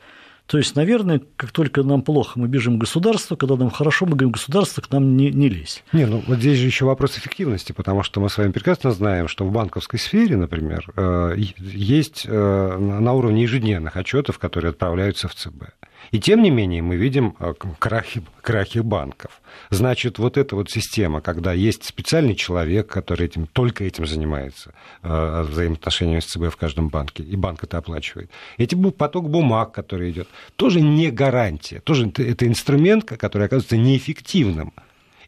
То 0.49 0.57
есть, 0.57 0.75
наверное, 0.75 1.21
как 1.37 1.51
только 1.51 1.83
нам 1.83 2.01
плохо, 2.01 2.39
мы 2.39 2.47
бежим 2.47 2.77
к 2.77 2.81
государству, 2.81 3.37
когда 3.37 3.55
нам 3.55 3.69
хорошо, 3.69 4.07
мы 4.07 4.13
говорим, 4.13 4.31
государство 4.31 4.81
к 4.81 4.89
нам 4.91 5.15
не, 5.15 5.29
не 5.29 5.47
лезь. 5.47 5.83
Не, 5.93 6.07
ну 6.07 6.23
вот 6.25 6.39
здесь 6.39 6.57
же 6.57 6.65
еще 6.65 6.85
вопрос 6.85 7.19
эффективности, 7.19 7.71
потому 7.71 8.01
что 8.01 8.19
мы 8.19 8.31
с 8.31 8.37
вами 8.37 8.51
прекрасно 8.51 8.91
знаем, 8.91 9.27
что 9.27 9.45
в 9.45 9.51
банковской 9.51 9.99
сфере, 9.99 10.37
например, 10.37 10.91
э, 10.97 11.35
есть 11.59 12.25
э, 12.25 12.77
на 12.77 13.13
уровне 13.13 13.43
ежедневных 13.43 13.95
отчетов, 13.95 14.39
которые 14.39 14.71
отправляются 14.71 15.27
в 15.27 15.35
ЦБ. 15.35 15.65
И 16.11 16.19
тем 16.19 16.41
не 16.41 16.49
менее 16.49 16.81
мы 16.81 16.95
видим 16.95 17.35
э, 17.39 17.53
крахи, 17.77 18.23
крахи 18.41 18.79
банков. 18.79 19.41
Значит, 19.69 20.17
вот 20.19 20.37
эта 20.37 20.55
вот 20.55 20.69
система, 20.69 21.21
когда 21.21 21.53
есть 21.53 21.83
специальный 21.83 22.35
человек, 22.35 22.87
который 22.87 23.27
этим, 23.27 23.47
только 23.47 23.83
этим 23.83 24.05
занимается, 24.05 24.73
э, 25.03 25.43
взаимоотношениями 25.43 26.19
с 26.19 26.25
ЦБ 26.25 26.51
в 26.51 26.57
каждом 26.57 26.89
банке, 26.89 27.23
и 27.23 27.35
банк 27.35 27.63
это 27.63 27.77
оплачивает. 27.77 28.31
Эти 28.57 28.75
поток 28.75 29.29
бумаг, 29.29 29.71
который 29.71 30.11
идет, 30.11 30.27
тоже 30.55 30.81
не 30.81 31.11
гарантия, 31.11 31.79
тоже 31.79 32.11
это 32.15 32.47
инструмент, 32.47 33.05
который 33.05 33.45
оказывается 33.45 33.77
неэффективным. 33.77 34.73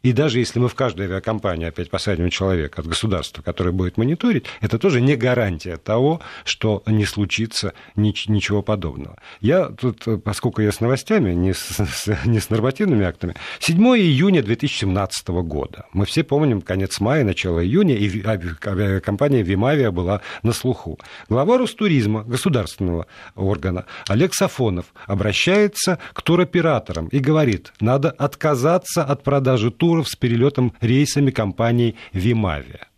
И 0.02 0.12
даже 0.12 0.40
если 0.40 0.58
мы 0.58 0.68
в 0.68 0.74
каждой 0.74 1.06
авиакомпании 1.06 1.68
опять 1.68 1.90
посадим 1.90 2.28
человека 2.28 2.80
от 2.80 2.88
государства, 2.88 3.42
который 3.42 3.72
будет 3.72 3.96
мониторить, 3.96 4.46
это 4.60 4.78
тоже 4.78 5.00
не 5.00 5.16
гарантия 5.16 5.76
того, 5.76 6.20
что 6.44 6.82
не 6.86 7.04
случится 7.04 7.72
ничего 7.94 8.62
подобного. 8.62 9.18
Я 9.40 9.66
тут, 9.66 10.04
поскольку 10.24 10.60
я 10.60 10.72
с 10.72 10.80
новостями, 10.80 11.32
не 11.32 11.54
с, 11.54 11.80
не 12.24 12.40
с 12.40 12.50
нормативными 12.50 13.04
актами, 13.04 13.34
7 13.60 13.78
июня 13.96 14.42
2017 14.42 15.28
года. 15.28 15.86
Мы 15.92 16.04
все 16.04 16.24
помним 16.24 16.62
конец 16.62 16.98
мая, 17.00 17.24
начало 17.24 17.64
июня, 17.64 17.94
и 17.94 18.24
авиакомпания 18.24 19.42
Вимавия 19.42 19.90
была 19.90 20.20
на 20.42 20.52
слуху. 20.52 20.98
Глава 21.28 21.58
Ростуризма, 21.58 22.24
государственного 22.24 23.06
органа, 23.36 23.86
Олег 24.08 24.34
Сафонов 24.34 24.86
обращается 25.06 25.98
к 26.12 26.22
туроператорам 26.22 27.06
и 27.08 27.20
говорит, 27.20 27.72
надо 27.80 28.10
отказаться 28.10 29.04
от 29.04 29.22
продажи 29.22 29.70
тур 29.70 29.91
туров 29.92 30.08
с 30.08 30.16
перелетом 30.16 30.72
рейсами 30.80 31.30
компании 31.30 31.96
«Вимавия». 32.14 32.88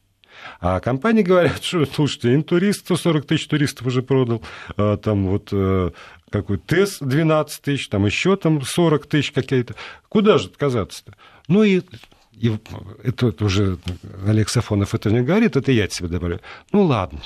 А 0.60 0.78
компании 0.78 1.22
говорят, 1.22 1.62
что, 1.64 1.84
слушайте, 1.86 2.34
интурист 2.34 2.80
140 2.84 3.26
тысяч 3.26 3.48
туристов 3.48 3.86
уже 3.88 4.02
продал, 4.02 4.42
а, 4.76 4.96
там 4.96 5.26
вот 5.26 5.48
э, 5.50 5.90
какой 6.30 6.58
ТЭС 6.58 6.98
12 7.00 7.62
тысяч, 7.62 7.88
там 7.88 8.06
еще 8.06 8.36
там 8.36 8.62
40 8.62 9.06
тысяч 9.06 9.32
какие-то. 9.32 9.74
Куда 10.08 10.38
же 10.38 10.48
отказаться-то? 10.48 11.14
Ну 11.48 11.64
и, 11.64 11.80
и 12.32 12.56
это 13.02 13.44
уже 13.44 13.78
Олег 14.24 14.48
Сафонов 14.48 14.94
это 14.94 15.10
не 15.10 15.22
говорит, 15.22 15.56
это 15.56 15.72
я 15.72 15.88
тебе 15.88 16.08
добавляю. 16.08 16.42
Ну 16.70 16.82
ладно. 16.82 17.20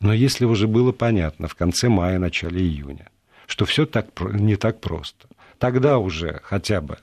Но 0.00 0.12
если 0.12 0.44
уже 0.44 0.66
было 0.66 0.90
понятно 0.90 1.46
в 1.46 1.54
конце 1.54 1.88
мая, 1.88 2.18
начале 2.18 2.60
июня, 2.60 3.10
что 3.46 3.64
все 3.64 3.86
так, 3.86 4.08
не 4.32 4.56
так 4.56 4.80
просто, 4.80 5.28
тогда 5.58 5.98
уже 5.98 6.40
хотя 6.42 6.80
бы 6.80 6.98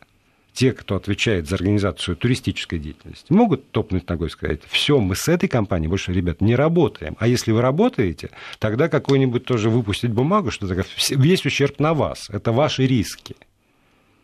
те, 0.56 0.72
кто 0.72 0.96
отвечает 0.96 1.48
за 1.48 1.56
организацию 1.56 2.16
туристической 2.16 2.80
деятельности, 2.80 3.32
могут 3.32 3.70
топнуть 3.72 4.08
ногой 4.08 4.30
и 4.30 4.32
сказать, 4.32 4.62
все, 4.68 5.00
мы 5.00 5.16
с 5.16 5.28
этой 5.28 5.50
компанией 5.50 5.90
больше, 5.90 6.14
ребят, 6.14 6.42
не 6.42 6.56
работаем. 6.56 7.16
А 7.20 7.28
если 7.28 7.52
вы 7.52 7.62
работаете, 7.62 8.32
тогда 8.58 8.88
какой-нибудь 8.88 9.44
тоже 9.44 9.70
выпустить 9.70 10.12
бумагу, 10.12 10.52
что 10.52 10.66
весь 11.10 11.46
ущерб 11.46 11.80
на 11.80 11.94
вас, 11.94 12.30
это 12.30 12.54
ваши 12.54 12.88
риски. 12.88 13.36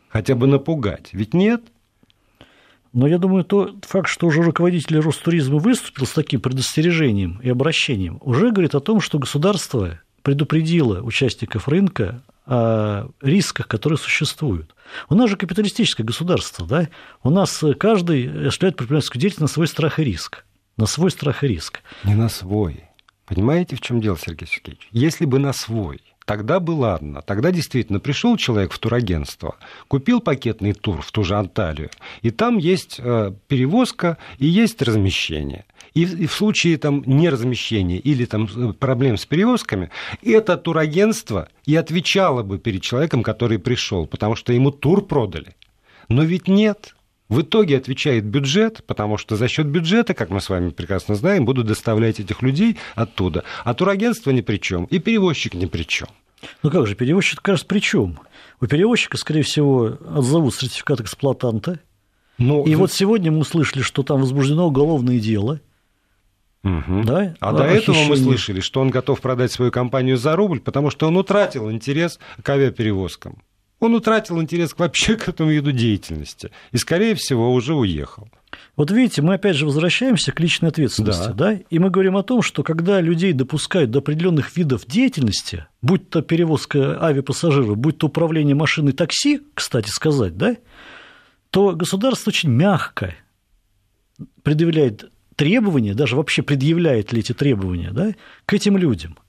Хотя 0.08 0.36
бы 0.36 0.48
напугать. 0.48 1.10
Ведь 1.12 1.34
нет, 1.34 1.64
но 2.94 3.08
я 3.08 3.18
думаю, 3.18 3.46
тот 3.46 3.86
факт, 3.86 4.10
что 4.10 4.28
уже 4.28 4.42
руководитель 4.42 5.00
Ростуризма 5.00 5.60
выступил 5.60 6.06
с 6.06 6.12
таким 6.12 6.42
предостережением 6.42 7.40
и 7.42 7.50
обращением, 7.50 8.20
уже 8.22 8.52
говорит 8.52 8.76
о 8.76 8.82
том, 8.82 9.00
что 9.00 9.18
государство 9.18 10.02
предупредило 10.24 11.02
участников 11.02 11.68
рынка 11.68 12.22
рисках, 13.22 13.68
которые 13.68 13.98
существуют. 13.98 14.76
У 15.08 15.16
нас 15.16 15.30
же 15.30 15.38
капиталистическое 15.38 16.06
государство, 16.06 16.68
да? 16.68 16.90
У 17.24 17.30
нас 17.30 17.64
каждый 17.80 18.28
осуществляет 18.48 18.76
предпринимательскую 18.76 19.22
деятельность 19.22 19.42
на 19.42 19.54
свой 19.54 19.68
страх 19.68 20.00
и 20.00 20.04
риск. 20.04 20.44
На 20.76 20.86
свой 20.86 21.12
страх 21.12 21.44
и 21.44 21.48
риск. 21.48 21.80
Не 22.04 22.16
на 22.16 22.28
свой. 22.28 22.84
Понимаете, 23.26 23.78
в 23.78 23.82
чем 23.82 24.02
дело, 24.02 24.18
Сергей 24.18 24.48
Сергеевич? 24.48 24.90
Если 24.92 25.26
бы 25.26 25.40
на 25.40 25.54
свой, 25.54 26.02
тогда 26.26 26.60
бы 26.60 26.72
ладно. 26.72 27.22
Тогда 27.22 27.52
действительно 27.52 28.00
пришел 28.00 28.38
человек 28.38 28.72
в 28.72 28.80
турагентство, 28.80 29.56
купил 29.88 30.20
пакетный 30.20 30.74
тур 30.74 31.02
в 31.02 31.12
ту 31.12 31.24
же 31.24 31.36
Анталию, 31.36 31.90
и 32.22 32.32
там 32.32 32.58
есть 32.58 33.00
э, 33.00 33.34
перевозка 33.48 34.18
и 34.38 34.46
есть 34.46 34.82
размещение. 34.82 35.66
И, 35.94 36.04
и 36.04 36.26
в 36.26 36.34
случае 36.34 36.78
там 36.78 37.04
неразмещения 37.06 37.98
или 37.98 38.26
там 38.26 38.48
э, 38.56 38.74
проблем 38.74 39.18
с 39.18 39.26
перевозками, 39.26 39.90
это 40.24 40.58
турагентство 40.58 41.50
и 41.66 41.76
отвечало 41.76 42.44
бы 42.44 42.60
перед 42.60 42.82
человеком, 42.82 43.24
который 43.24 43.60
пришел, 43.60 44.06
потому 44.06 44.36
что 44.36 44.54
ему 44.54 44.72
тур 44.72 45.06
продали. 45.06 45.56
Но 46.08 46.24
ведь 46.24 46.48
нет. 46.48 46.96
В 47.32 47.44
итоге 47.44 47.78
отвечает 47.78 48.26
бюджет, 48.26 48.84
потому 48.86 49.18
что 49.18 49.38
за 49.38 49.48
счет 49.48 49.66
бюджета, 49.66 50.14
как 50.14 50.32
мы 50.32 50.42
с 50.42 50.50
вами 50.50 50.70
прекрасно 50.72 51.16
знаем, 51.16 51.46
будут 51.46 51.66
доставлять 51.66 52.20
этих 52.20 52.42
людей 52.42 52.78
оттуда. 52.94 53.46
А 53.64 53.74
турагентство 53.74 54.32
ни 54.32 54.42
при 54.42 54.58
чем, 54.58 54.84
и 54.84 55.00
перевозчик 55.00 55.54
ни 55.54 55.66
при 55.66 55.84
чем. 55.84 56.10
Ну 56.62 56.70
как 56.70 56.88
же, 56.88 56.96
перевозчик, 56.96 57.42
кажется, 57.42 57.66
при 57.66 57.80
чем? 57.80 58.20
У 58.60 58.68
перевозчика, 58.68 59.16
скорее 59.16 59.44
всего, 59.44 59.98
отзовут 60.14 60.56
сертификат 60.56 61.00
эксплуатанта. 61.00 61.80
Но... 62.38 62.66
И 62.66 62.76
вот 62.76 62.92
сегодня 62.92 63.32
мы 63.32 63.40
услышали, 63.40 63.82
что 63.82 64.04
там 64.04 64.20
возбуждено 64.20 64.68
уголовное 64.68 65.18
дело. 65.18 65.62
Угу. 66.66 67.04
Да? 67.06 67.34
А 67.40 67.54
до 67.54 67.64
этого 67.64 67.96
мы 68.10 68.18
слышали, 68.18 68.60
что 68.60 68.82
он 68.82 68.90
готов 68.90 69.22
продать 69.22 69.54
свою 69.54 69.72
компанию 69.72 70.18
за 70.18 70.36
рубль, 70.36 70.60
потому 70.60 70.90
что 70.90 71.08
он 71.08 71.16
утратил 71.16 71.72
интерес 71.72 72.20
к 72.44 72.50
авиаперевозкам 72.50 73.42
он 73.82 73.96
утратил 73.96 74.40
интерес 74.42 74.74
вообще 74.78 75.16
к 75.18 75.28
этому 75.28 75.50
виду 75.50 75.74
деятельности 75.74 76.52
и, 76.72 76.78
скорее 76.78 77.16
всего, 77.16 77.52
уже 77.54 77.76
уехал. 77.76 78.30
Вот 78.78 78.92
видите, 78.92 79.22
мы 79.22 79.34
опять 79.34 79.56
же 79.56 79.66
возвращаемся 79.66 80.32
к 80.32 80.40
личной 80.40 80.70
ответственности, 80.70 81.28
да. 81.28 81.34
да? 81.34 81.60
И 81.70 81.80
мы 81.80 81.90
говорим 81.90 82.16
о 82.16 82.24
том, 82.24 82.42
что 82.42 82.64
когда 82.64 83.02
людей 83.02 83.34
допускают 83.34 83.92
до 83.92 84.00
определенных 84.00 84.56
видов 84.56 84.86
деятельности, 84.86 85.66
будь 85.82 86.10
то 86.10 86.22
перевозка 86.22 87.02
авиапассажиров, 87.04 87.78
будь 87.78 87.98
то 87.98 88.08
управление 88.08 88.56
машиной 88.56 88.94
такси, 88.94 89.42
кстати 89.54 89.90
сказать, 89.90 90.38
да, 90.38 90.58
то 91.50 91.72
государство 91.72 92.30
очень 92.30 92.50
мягко 92.50 93.16
предъявляет 94.44 95.12
требования, 95.36 95.94
даже 95.94 96.16
вообще 96.16 96.44
предъявляет 96.44 97.12
ли 97.14 97.20
эти 97.20 97.34
требования 97.34 97.92
да, 97.92 98.14
к 98.46 98.54
этим 98.54 98.78
людям– 98.78 99.18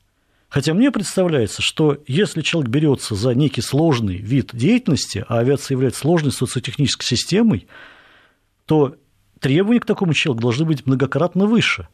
Хотя 0.53 0.75
мне 0.75 0.91
представляется, 0.91 1.63
что 1.63 1.97
если 2.07 2.43
человек 2.43 2.71
берется 2.71 3.15
за 3.15 3.35
некий 3.35 3.63
сложный 3.63 4.19
вид 4.19 4.51
деятельности, 4.53 5.25
а 5.27 5.39
авиация 5.39 5.77
является 5.77 6.01
сложной 6.01 6.31
социотехнической 6.31 7.07
системой, 7.07 7.67
то 8.67 8.97
требования 9.41 9.81
к 9.81 9.87
такому 9.87 10.13
человеку 10.13 10.43
должны 10.43 10.67
быть 10.67 10.85
многократно 10.85 11.47
выше. 11.47 11.89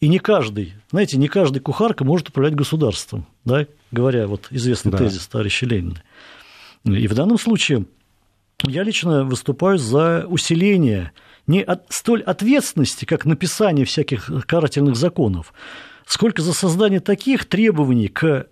И 0.00 0.08
не 0.08 0.18
каждый, 0.18 0.74
знаете, 0.90 1.16
не 1.16 1.28
каждый 1.28 1.60
кухарка 1.60 2.04
может 2.04 2.28
управлять 2.28 2.54
государством, 2.54 3.26
да, 3.46 3.66
говоря 3.90 4.26
вот 4.26 4.48
известный 4.50 4.92
да. 4.92 4.98
тезис 4.98 5.26
товарища 5.26 5.64
Ленина. 5.64 6.02
И 6.84 7.08
в 7.08 7.14
данном 7.14 7.38
случае 7.38 7.86
я 8.64 8.82
лично 8.82 9.24
выступаю 9.24 9.78
за 9.78 10.26
усиление 10.28 11.12
не 11.46 11.62
от, 11.62 11.86
столь 11.88 12.20
ответственности, 12.20 13.06
как 13.06 13.24
написание 13.24 13.86
всяких 13.86 14.30
карательных 14.46 14.94
законов, 14.94 15.54
сколько 16.08 16.40
за 16.40 16.54
создание 16.54 17.00
таких 17.00 17.44
требований 17.44 18.08
к 18.08 18.46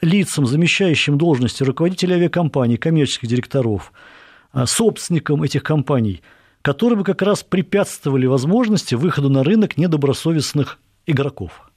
лицам, 0.00 0.46
замещающим 0.46 1.18
должности 1.18 1.62
руководителей 1.62 2.14
авиакомпаний, 2.14 2.78
коммерческих 2.78 3.28
директоров, 3.28 3.92
а, 4.52 4.64
собственникам 4.64 5.42
этих 5.42 5.62
компаний, 5.62 6.22
которые 6.62 6.98
бы 6.98 7.04
как 7.04 7.20
раз 7.20 7.42
препятствовали 7.42 8.24
возможности 8.24 8.94
выхода 8.94 9.28
на 9.28 9.44
рынок 9.44 9.76
недобросовестных 9.76 10.78
игроков. 11.06 11.70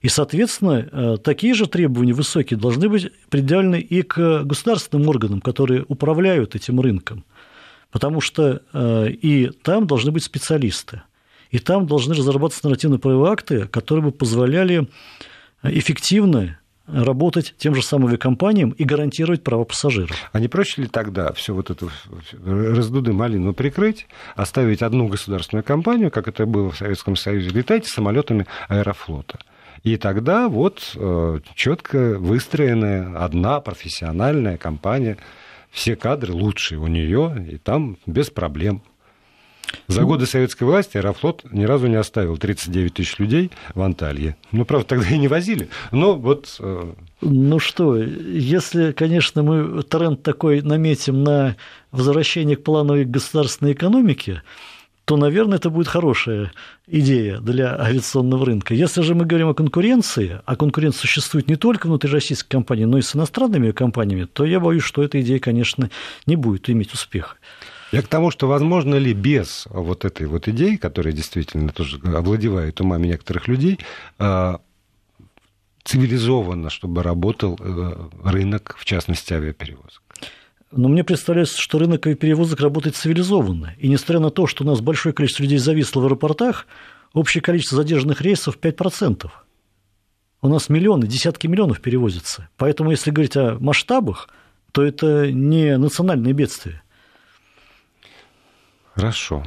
И, 0.00 0.08
соответственно, 0.08 0.88
э, 0.90 1.16
такие 1.22 1.54
же 1.54 1.68
требования 1.68 2.12
высокие 2.12 2.58
должны 2.58 2.88
быть 2.88 3.12
предъявлены 3.30 3.78
и 3.78 4.02
к 4.02 4.42
государственным 4.42 5.08
органам, 5.08 5.40
которые 5.40 5.84
управляют 5.86 6.56
этим 6.56 6.80
рынком, 6.80 7.24
потому 7.92 8.20
что 8.20 8.62
э, 8.72 9.10
и 9.10 9.50
там 9.62 9.86
должны 9.86 10.10
быть 10.10 10.24
специалисты. 10.24 11.02
И 11.52 11.58
там 11.58 11.86
должны 11.86 12.14
разрабатываться 12.14 12.64
нормативно-правовые 12.64 13.32
акты, 13.32 13.66
которые 13.68 14.06
бы 14.06 14.10
позволяли 14.10 14.88
эффективно 15.62 16.58
работать 16.86 17.54
тем 17.58 17.74
же 17.74 17.82
самым 17.82 18.08
авиакомпаниям 18.08 18.70
и 18.70 18.84
гарантировать 18.84 19.44
права 19.44 19.64
пассажиров. 19.64 20.16
А 20.32 20.40
не 20.40 20.48
проще 20.48 20.82
ли 20.82 20.88
тогда 20.88 21.32
все 21.32 21.54
вот 21.54 21.70
это 21.70 21.88
раздуды 22.44 23.12
малину 23.12 23.54
прикрыть, 23.54 24.08
оставить 24.34 24.82
одну 24.82 25.06
государственную 25.08 25.62
компанию, 25.62 26.10
как 26.10 26.26
это 26.26 26.44
было 26.46 26.70
в 26.70 26.76
Советском 26.76 27.16
Союзе, 27.16 27.50
летайте 27.50 27.88
самолетами 27.88 28.46
аэрофлота? 28.68 29.38
И 29.84 29.96
тогда 29.96 30.48
вот 30.48 30.92
э, 30.94 31.40
четко 31.54 32.16
выстроенная 32.18 33.16
одна 33.22 33.60
профессиональная 33.60 34.56
компания, 34.56 35.18
все 35.70 35.96
кадры 35.96 36.32
лучшие 36.32 36.78
у 36.78 36.86
нее, 36.86 37.46
и 37.50 37.58
там 37.58 37.96
без 38.06 38.30
проблем. 38.30 38.82
За 39.88 40.02
годы 40.02 40.26
советской 40.26 40.64
власти 40.64 40.96
Аэрофлот 40.96 41.44
ни 41.50 41.64
разу 41.64 41.86
не 41.86 41.96
оставил 41.96 42.36
39 42.36 42.94
тысяч 42.94 43.18
людей 43.18 43.50
в 43.74 43.82
Анталье. 43.82 44.36
Ну, 44.52 44.64
правда, 44.64 44.88
тогда 44.88 45.08
и 45.08 45.18
не 45.18 45.28
возили, 45.28 45.68
но 45.90 46.14
вот... 46.14 46.56
Э, 46.60 46.92
ну 47.20 47.58
что, 47.58 47.96
если, 47.96 48.92
конечно, 48.92 49.42
мы 49.42 49.82
тренд 49.82 50.22
такой 50.22 50.62
наметим 50.62 51.22
на 51.22 51.56
возвращение 51.90 52.56
к 52.56 52.64
плановой 52.64 53.04
государственной 53.04 53.72
экономике, 53.72 54.42
то, 55.04 55.16
наверное, 55.16 55.58
это 55.58 55.68
будет 55.68 55.88
хорошая 55.88 56.52
идея 56.86 57.38
для 57.40 57.74
авиационного 57.78 58.46
рынка. 58.46 58.74
Если 58.74 59.02
же 59.02 59.14
мы 59.14 59.24
говорим 59.24 59.48
о 59.48 59.54
конкуренции, 59.54 60.40
а 60.44 60.56
конкуренция 60.56 61.00
существует 61.00 61.48
не 61.48 61.56
только 61.56 61.86
внутри 61.86 62.10
российской 62.10 62.48
компании, 62.48 62.84
но 62.84 62.98
и 62.98 63.02
с 63.02 63.16
иностранными 63.16 63.72
компаниями, 63.72 64.24
то 64.24 64.44
я 64.44 64.60
боюсь, 64.60 64.84
что 64.84 65.02
эта 65.02 65.20
идея, 65.20 65.40
конечно, 65.40 65.90
не 66.26 66.36
будет 66.36 66.70
иметь 66.70 66.92
успеха. 66.94 67.36
Я 67.92 68.00
к 68.00 68.08
тому, 68.08 68.30
что 68.30 68.48
возможно 68.48 68.94
ли 68.94 69.12
без 69.12 69.66
вот 69.70 70.04
этой 70.04 70.26
вот 70.26 70.48
идеи, 70.48 70.76
которая 70.76 71.12
действительно 71.12 71.70
тоже 71.70 72.00
овладевает 72.04 72.80
умами 72.80 73.06
некоторых 73.08 73.48
людей, 73.48 73.78
а, 74.18 74.60
цивилизованно, 75.84 76.70
чтобы 76.70 77.02
работал 77.02 77.58
э, 77.60 78.08
рынок, 78.24 78.76
в 78.78 78.84
частности, 78.84 79.34
авиаперевозок? 79.34 80.02
Но 80.70 80.88
мне 80.88 81.04
представляется, 81.04 81.60
что 81.60 81.78
рынок 81.78 82.06
авиаперевозок 82.06 82.60
работает 82.60 82.96
цивилизованно. 82.96 83.74
И 83.78 83.88
несмотря 83.88 84.20
на 84.20 84.30
то, 84.30 84.46
что 84.46 84.64
у 84.64 84.66
нас 84.66 84.80
большое 84.80 85.14
количество 85.14 85.42
людей 85.42 85.58
зависло 85.58 86.00
в 86.00 86.04
аэропортах, 86.04 86.66
общее 87.12 87.42
количество 87.42 87.76
задержанных 87.76 88.22
рейсов 88.22 88.58
5%. 88.58 89.30
У 90.40 90.48
нас 90.48 90.68
миллионы, 90.68 91.06
десятки 91.06 91.46
миллионов 91.46 91.80
перевозятся. 91.80 92.48
Поэтому, 92.56 92.90
если 92.90 93.10
говорить 93.10 93.36
о 93.36 93.58
масштабах, 93.60 94.28
то 94.72 94.82
это 94.82 95.30
не 95.30 95.76
национальное 95.76 96.32
бедствие. 96.32 96.81
Хорошо 98.94 99.42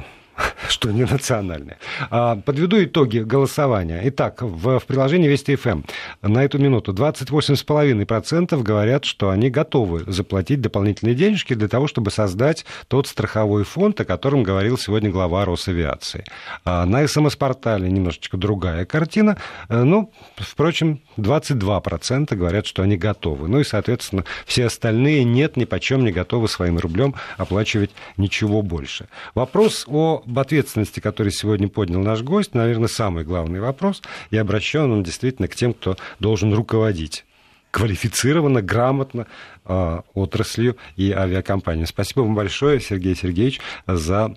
что 0.70 0.90
не 0.90 1.04
национальное. 1.04 1.78
А, 2.10 2.36
подведу 2.36 2.82
итоги 2.82 3.18
голосования. 3.18 4.00
Итак, 4.04 4.42
в, 4.42 4.78
в 4.78 4.86
приложении 4.86 5.28
Вести 5.28 5.56
ФМ 5.56 5.82
на 6.22 6.44
эту 6.44 6.58
минуту 6.58 6.92
28,5% 6.92 8.62
говорят, 8.62 9.04
что 9.04 9.30
они 9.30 9.50
готовы 9.50 10.04
заплатить 10.06 10.60
дополнительные 10.60 11.14
денежки 11.14 11.54
для 11.54 11.68
того, 11.68 11.86
чтобы 11.86 12.10
создать 12.10 12.64
тот 12.88 13.06
страховой 13.06 13.64
фонд, 13.64 14.00
о 14.00 14.04
котором 14.04 14.42
говорил 14.42 14.78
сегодня 14.78 15.10
глава 15.10 15.44
Росавиации. 15.44 16.24
А 16.64 16.84
на 16.86 17.06
СМС-портале 17.06 17.90
немножечко 17.90 18.36
другая 18.36 18.84
картина. 18.84 19.36
Э, 19.68 19.82
ну, 19.82 20.12
впрочем, 20.36 21.00
22% 21.16 22.34
говорят, 22.34 22.66
что 22.66 22.82
они 22.82 22.96
готовы. 22.96 23.48
Ну 23.48 23.60
и, 23.60 23.64
соответственно, 23.64 24.24
все 24.44 24.66
остальные 24.66 25.24
нет, 25.24 25.56
ни 25.56 25.64
почем 25.64 26.04
не 26.04 26.12
готовы 26.12 26.48
своим 26.48 26.78
рублем 26.78 27.14
оплачивать 27.36 27.90
ничего 28.16 28.62
больше. 28.62 29.08
Вопрос 29.34 29.84
о 29.88 30.16
об 30.26 30.38
ответственности, 30.60 31.00
который 31.00 31.32
сегодня 31.32 31.68
поднял 31.68 32.00
наш 32.00 32.22
гость, 32.22 32.54
наверное, 32.54 32.88
самый 32.88 33.24
главный 33.24 33.60
вопрос, 33.60 34.02
и 34.30 34.36
обращен 34.36 34.90
он 34.90 35.02
действительно 35.02 35.48
к 35.48 35.54
тем, 35.54 35.74
кто 35.74 35.96
должен 36.18 36.54
руководить 36.54 37.24
квалифицированно, 37.70 38.62
грамотно 38.62 39.26
э, 39.66 40.00
отраслью 40.14 40.78
и 40.96 41.12
авиакомпанией. 41.12 41.86
Спасибо 41.86 42.20
вам 42.20 42.34
большое, 42.34 42.80
Сергей 42.80 43.14
Сергеевич, 43.14 43.60
за, 43.86 44.34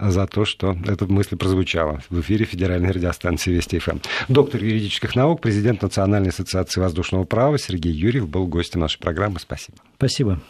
за 0.00 0.26
то, 0.28 0.44
что 0.44 0.76
эта 0.86 1.06
мысль 1.06 1.36
прозвучала 1.36 2.00
в 2.10 2.20
эфире 2.20 2.44
федеральной 2.44 2.92
радиостанции 2.92 3.50
Вести 3.50 3.80
ФМ. 3.80 3.98
Доктор 4.28 4.62
юридических 4.62 5.16
наук, 5.16 5.40
президент 5.40 5.82
Национальной 5.82 6.28
ассоциации 6.28 6.80
воздушного 6.80 7.24
права 7.24 7.58
Сергей 7.58 7.92
Юрьев 7.92 8.28
был 8.28 8.46
гостем 8.46 8.80
нашей 8.80 9.00
программы. 9.00 9.40
Спасибо. 9.40 9.78
Спасибо. 9.96 10.40